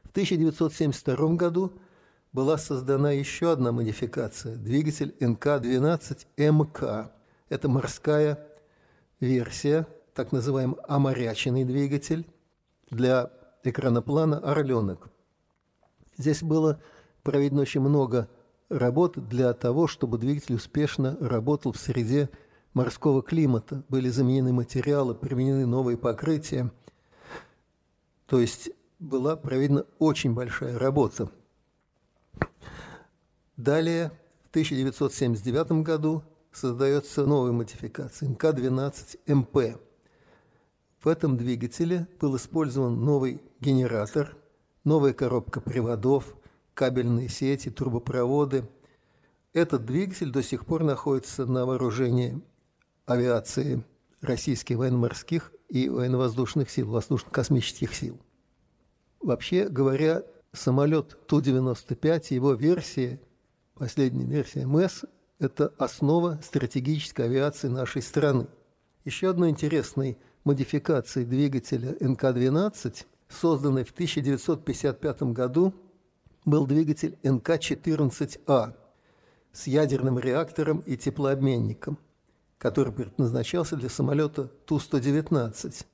В 0.04 0.10
1972 0.10 1.34
году 1.34 1.72
была 2.32 2.56
создана 2.58 3.12
еще 3.12 3.52
одна 3.52 3.72
модификация– 3.72 4.56
двигатель 4.56 5.14
НК-12МК. 5.20 7.10
Это 7.48 7.68
морская 7.68 8.44
версия, 9.20 9.86
так 10.14 10.32
называемый 10.32 10.78
оморяченный 10.88 11.64
двигатель 11.64 12.26
для 12.90 13.30
экраноплана 13.62 14.38
«Орленок». 14.38 15.10
Здесь 16.16 16.42
было 16.42 16.80
проведено 17.22 17.62
очень 17.62 17.80
много 17.80 18.28
работ 18.68 19.18
для 19.28 19.52
того, 19.52 19.86
чтобы 19.86 20.18
двигатель 20.18 20.54
успешно 20.54 21.16
работал 21.20 21.72
в 21.72 21.78
среде 21.78 22.30
морского 22.72 23.22
климата, 23.22 23.84
были 23.88 24.08
заменены 24.08 24.52
материалы, 24.52 25.14
применены 25.14 25.66
новые 25.66 25.98
покрытия. 25.98 26.70
То 28.26 28.40
есть 28.40 28.70
была 28.98 29.36
проведена 29.36 29.86
очень 29.98 30.34
большая 30.34 30.78
работа. 30.78 31.30
Далее, 33.56 34.12
в 34.44 34.50
1979 34.50 35.84
году 35.84 36.22
создается 36.52 37.26
новая 37.26 37.52
модификация 37.52 38.28
НК-12МП. 38.28 39.80
В 41.02 41.08
этом 41.08 41.36
двигателе 41.36 42.06
был 42.20 42.36
использован 42.36 43.04
новый 43.04 43.42
генератор, 43.60 44.36
новая 44.84 45.12
коробка 45.12 45.60
приводов, 45.60 46.34
кабельные 46.80 47.28
сети, 47.28 47.68
трубопроводы. 47.68 48.66
Этот 49.52 49.84
двигатель 49.84 50.30
до 50.30 50.42
сих 50.42 50.64
пор 50.64 50.82
находится 50.82 51.44
на 51.44 51.66
вооружении 51.66 52.40
авиации 53.04 53.84
российских 54.22 54.78
военно-морских 54.78 55.52
и 55.68 55.90
военно-воздушных 55.90 56.70
сил, 56.70 56.88
воздушно-космических 56.88 57.94
сил. 57.94 58.18
Вообще 59.20 59.68
говоря, 59.68 60.22
самолет 60.54 61.18
Ту-95, 61.26 62.28
его 62.30 62.54
версия, 62.54 63.20
последняя 63.74 64.24
версия 64.24 64.64
МС, 64.64 65.04
это 65.38 65.74
основа 65.76 66.40
стратегической 66.42 67.26
авиации 67.26 67.68
нашей 67.68 68.00
страны. 68.00 68.46
Еще 69.04 69.28
одной 69.28 69.50
интересной 69.50 70.16
модификации 70.44 71.24
двигателя 71.24 71.94
НК-12, 72.00 73.04
созданной 73.28 73.84
в 73.84 73.90
1955 73.90 75.22
году, 75.24 75.74
был 76.44 76.66
двигатель 76.66 77.18
НК-14А 77.22 78.74
с 79.52 79.66
ядерным 79.66 80.18
реактором 80.18 80.78
и 80.86 80.96
теплообменником, 80.96 81.98
который 82.58 82.92
предназначался 82.92 83.76
для 83.76 83.88
самолета 83.88 84.44
Ту-119. 84.66 85.86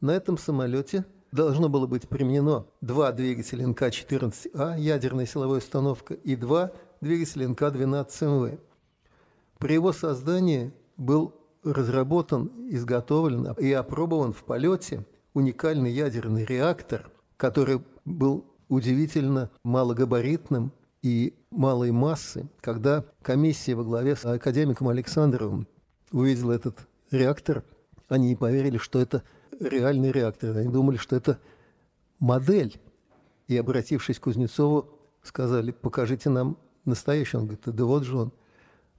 На 0.00 0.12
этом 0.12 0.38
самолете 0.38 1.04
должно 1.32 1.68
было 1.68 1.86
быть 1.86 2.08
применено 2.08 2.66
два 2.80 3.12
двигателя 3.12 3.66
НК-14А, 3.66 4.78
ядерная 4.78 5.26
силовая 5.26 5.58
установка, 5.58 6.14
и 6.14 6.36
два 6.36 6.72
двигателя 7.00 7.48
НК-12МВ. 7.48 8.58
При 9.58 9.74
его 9.74 9.92
создании 9.92 10.72
был 10.96 11.34
разработан, 11.64 12.50
изготовлен 12.70 13.52
и 13.58 13.72
опробован 13.72 14.32
в 14.32 14.44
полете 14.44 15.04
уникальный 15.34 15.90
ядерный 15.92 16.44
реактор, 16.44 17.10
который 17.36 17.82
был 18.04 18.44
удивительно 18.68 19.50
малогабаритным 19.64 20.72
и 21.02 21.34
малой 21.50 21.90
массы. 21.90 22.48
Когда 22.60 23.04
комиссия 23.22 23.74
во 23.74 23.84
главе 23.84 24.16
с 24.16 24.24
академиком 24.24 24.88
Александровым 24.88 25.66
увидела 26.12 26.52
этот 26.52 26.86
реактор, 27.10 27.64
они 28.08 28.28
не 28.28 28.36
поверили, 28.36 28.78
что 28.78 29.00
это 29.00 29.22
реальный 29.60 30.12
реактор. 30.12 30.56
Они 30.56 30.68
думали, 30.68 30.96
что 30.96 31.16
это 31.16 31.38
модель. 32.18 32.80
И, 33.46 33.56
обратившись 33.56 34.18
к 34.18 34.24
Кузнецову, 34.24 34.90
сказали, 35.22 35.70
покажите 35.70 36.28
нам 36.28 36.58
настоящий. 36.84 37.36
Он 37.36 37.44
говорит, 37.44 37.62
да 37.64 37.84
вот 37.84 38.04
же 38.04 38.16
он. 38.16 38.32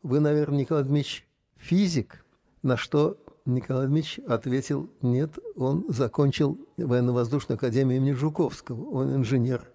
Вы, 0.01 0.19
наверное, 0.19 0.59
Николай 0.59 0.83
Дмитриевич, 0.83 1.27
физик? 1.57 2.25
На 2.61 2.75
что 2.75 3.17
Николай 3.45 3.87
Дмитриевич 3.87 4.19
ответил, 4.27 4.89
нет, 5.01 5.37
он 5.55 5.85
закончил 5.89 6.59
военно-воздушную 6.77 7.55
академию 7.55 7.97
имени 7.97 8.11
Жуковского, 8.11 8.89
он 8.89 9.15
инженер. 9.15 9.69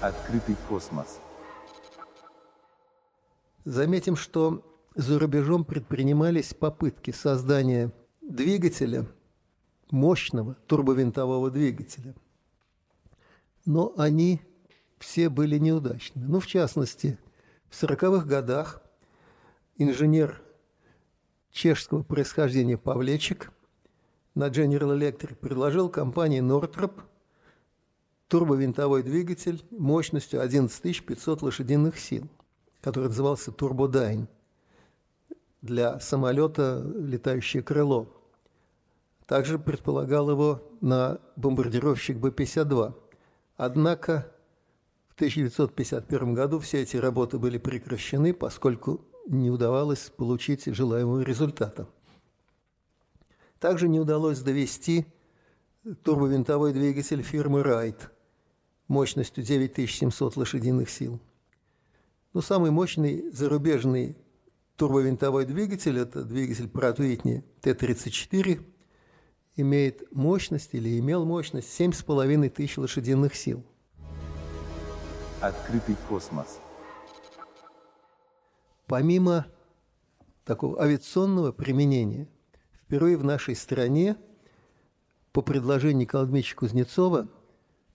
Открытый 0.00 0.56
космос. 0.68 1.20
Заметим, 3.64 4.16
что 4.16 4.64
за 4.94 5.18
рубежом 5.18 5.64
предпринимались 5.64 6.54
попытки 6.54 7.10
создания 7.12 7.92
двигателя, 8.20 9.06
мощного 9.90 10.54
турбовинтового 10.66 11.50
двигателя. 11.50 12.14
Но 13.64 13.92
они 13.96 14.40
все 14.98 15.28
были 15.28 15.58
неудачными. 15.58 16.26
Ну, 16.26 16.40
в 16.40 16.46
частности, 16.46 17.18
в 17.68 17.80
40-х 17.80 18.26
годах 18.26 18.82
инженер 19.76 20.42
чешского 21.52 22.02
происхождения 22.02 22.78
Павлечек 22.78 23.52
на 24.34 24.48
General 24.48 24.98
Electric 24.98 25.36
предложил 25.36 25.88
компании 25.88 26.42
Northrop 26.42 27.02
турбовинтовой 28.28 29.02
двигатель 29.02 29.62
мощностью 29.70 30.40
11 30.40 31.04
500 31.04 31.42
лошадиных 31.42 31.98
сил, 31.98 32.26
который 32.80 33.08
назывался 33.08 33.50
Turbodyne 33.50 34.26
для 35.60 36.00
самолета 36.00 36.82
«Летающее 36.96 37.62
крыло». 37.62 38.08
Также 39.26 39.58
предполагал 39.58 40.30
его 40.30 40.62
на 40.80 41.20
бомбардировщик 41.36 42.16
Б-52. 42.16 42.94
Однако 43.56 44.32
в 45.08 45.14
1951 45.14 46.34
году 46.34 46.58
все 46.58 46.82
эти 46.82 46.96
работы 46.96 47.38
были 47.38 47.58
прекращены, 47.58 48.34
поскольку 48.34 49.02
не 49.26 49.50
удавалось 49.50 50.10
получить 50.16 50.66
желаемого 50.66 51.20
результата. 51.20 51.88
Также 53.58 53.88
не 53.88 54.00
удалось 54.00 54.40
довести 54.40 55.06
турбовинтовой 56.02 56.72
двигатель 56.72 57.22
фирмы 57.22 57.62
Райт 57.62 58.10
мощностью 58.88 59.42
9700 59.42 60.36
лошадиных 60.36 60.90
сил. 60.90 61.20
Но 62.32 62.40
самый 62.40 62.70
мощный 62.70 63.30
зарубежный 63.30 64.16
турбовинтовой 64.76 65.44
двигатель– 65.44 65.98
это 66.00 66.24
двигатель 66.24 66.66
Pratt 66.66 66.96
Whitney 66.96 67.42
Т-34, 67.60 68.60
имеет 69.56 70.12
мощность 70.12 70.70
или 70.72 70.98
имел 70.98 71.24
мощность 71.24 71.68
7,5 71.78 72.48
тысяч 72.50 72.78
лошадиных 72.78 73.34
сил. 73.34 73.64
Открытый 75.40 75.96
космос. 76.08 76.60
Помимо 78.86 79.46
такого 80.44 80.80
авиационного 80.82 81.52
применения, 81.52 82.28
впервые 82.72 83.16
в 83.16 83.24
нашей 83.24 83.56
стране 83.56 84.16
по 85.32 85.40
предложению 85.40 85.98
Николая 85.98 86.26
Дмитриевича 86.26 86.56
Кузнецова 86.56 87.28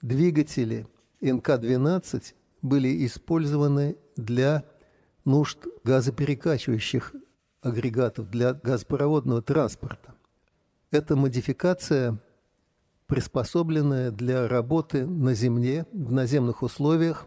двигатели 0.01 0.87
НК-12 1.21 2.33
были 2.61 3.05
использованы 3.05 3.97
для 4.15 4.63
нужд 5.25 5.59
газоперекачивающих 5.83 7.13
агрегатов 7.61 8.29
для 8.29 8.53
газопроводного 8.53 9.41
транспорта. 9.41 10.15
Это 10.89 11.15
модификация, 11.15 12.17
приспособленная 13.07 14.11
для 14.11 14.47
работы 14.47 15.05
на 15.05 15.33
Земле 15.33 15.85
в 15.91 16.11
наземных 16.11 16.63
условиях 16.63 17.25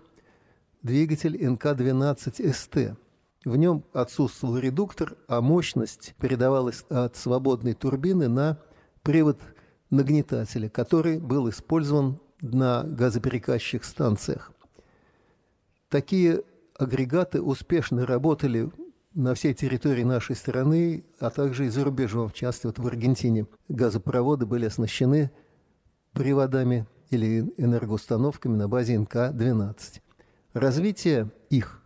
двигатель 0.82 1.36
НК-12СТ. 1.36 2.96
В 3.44 3.56
нем 3.56 3.84
отсутствовал 3.94 4.58
редуктор, 4.58 5.16
а 5.26 5.40
мощность 5.40 6.14
передавалась 6.20 6.84
от 6.90 7.16
свободной 7.16 7.72
турбины 7.72 8.28
на 8.28 8.58
привод 9.02 9.40
нагнетателя, 9.88 10.68
который 10.68 11.18
был 11.18 11.48
использован 11.48 12.20
на 12.42 12.82
газоперекачивающих 12.84 13.84
станциях. 13.84 14.52
Такие 15.88 16.42
агрегаты 16.76 17.40
успешно 17.40 18.06
работали 18.06 18.70
на 19.14 19.34
всей 19.34 19.54
территории 19.54 20.04
нашей 20.04 20.36
страны, 20.36 21.04
а 21.18 21.30
также 21.30 21.66
и 21.66 21.70
за 21.70 21.84
рубежом, 21.84 22.28
в 22.28 22.34
частности, 22.34 22.66
вот 22.66 22.78
в 22.78 22.86
Аргентине. 22.86 23.46
Газопроводы 23.68 24.46
были 24.46 24.66
оснащены 24.66 25.30
приводами 26.12 26.86
или 27.08 27.52
энергоустановками 27.56 28.56
на 28.56 28.68
базе 28.68 28.96
НК-12. 28.98 30.00
Развитие 30.52 31.30
их 31.48 31.79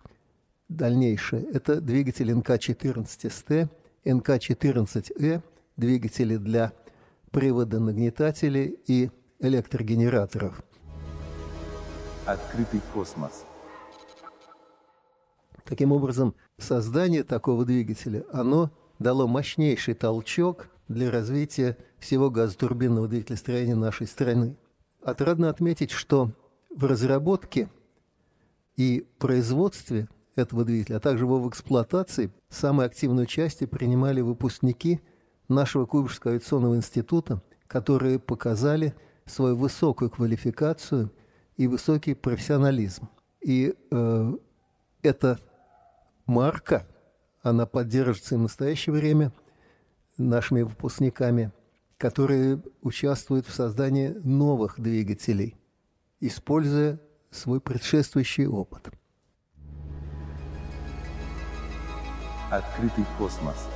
дальнейшее– 0.68 1.44
это 1.52 1.80
двигатели 1.80 2.32
НК-14СТ, 2.32 3.68
НК-14Э, 4.04 5.40
двигатели 5.76 6.36
для 6.36 6.72
привода 7.30 7.80
нагнетателей 7.80 8.78
и 8.86 9.10
электрогенераторов. 9.40 10.62
Открытый 12.26 12.80
космос. 12.92 13.44
Таким 15.64 15.92
образом, 15.92 16.34
создание 16.58 17.24
такого 17.24 17.64
двигателя, 17.64 18.24
оно 18.32 18.70
дало 18.98 19.26
мощнейший 19.26 19.94
толчок 19.94 20.68
для 20.88 21.10
развития 21.10 21.76
всего 21.98 22.30
газотурбинного 22.30 23.08
двигателестроения 23.08 23.74
нашей 23.74 24.06
страны. 24.06 24.56
Отрадно 25.02 25.48
отметить, 25.48 25.90
что 25.90 26.30
в 26.70 26.84
разработке 26.84 27.68
и 28.76 29.06
производстве 29.18 30.08
этого 30.36 30.64
двигателя, 30.64 30.96
а 30.96 31.00
также 31.00 31.24
его 31.24 31.40
в 31.40 31.48
эксплуатации 31.48 32.32
самое 32.48 32.86
активное 32.86 33.24
участие 33.24 33.68
принимали 33.68 34.20
выпускники 34.20 35.00
нашего 35.48 35.86
Куйбышевского 35.86 36.32
авиационного 36.34 36.76
института, 36.76 37.42
которые 37.66 38.18
показали 38.18 38.94
свою 39.26 39.56
высокую 39.56 40.10
квалификацию 40.10 41.12
и 41.56 41.66
высокий 41.66 42.14
профессионализм. 42.14 43.08
И 43.40 43.74
э, 43.90 44.32
эта 45.02 45.38
марка, 46.26 46.86
она 47.42 47.66
поддерживается 47.66 48.34
и 48.34 48.38
в 48.38 48.42
настоящее 48.42 48.94
время 48.94 49.32
нашими 50.16 50.62
выпускниками, 50.62 51.52
которые 51.98 52.62
участвуют 52.80 53.46
в 53.46 53.54
создании 53.54 54.08
новых 54.24 54.80
двигателей, 54.80 55.56
используя 56.20 57.00
свой 57.30 57.60
предшествующий 57.60 58.46
опыт. 58.46 58.90
Открытый 62.54 63.04
космос. 63.18 63.66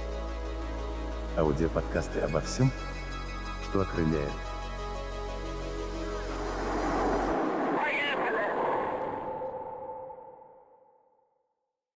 Аудиоподкасты 1.37 2.21
обо 2.21 2.41
всем, 2.41 2.71
что 3.65 3.81
окрыляет. 3.81 4.31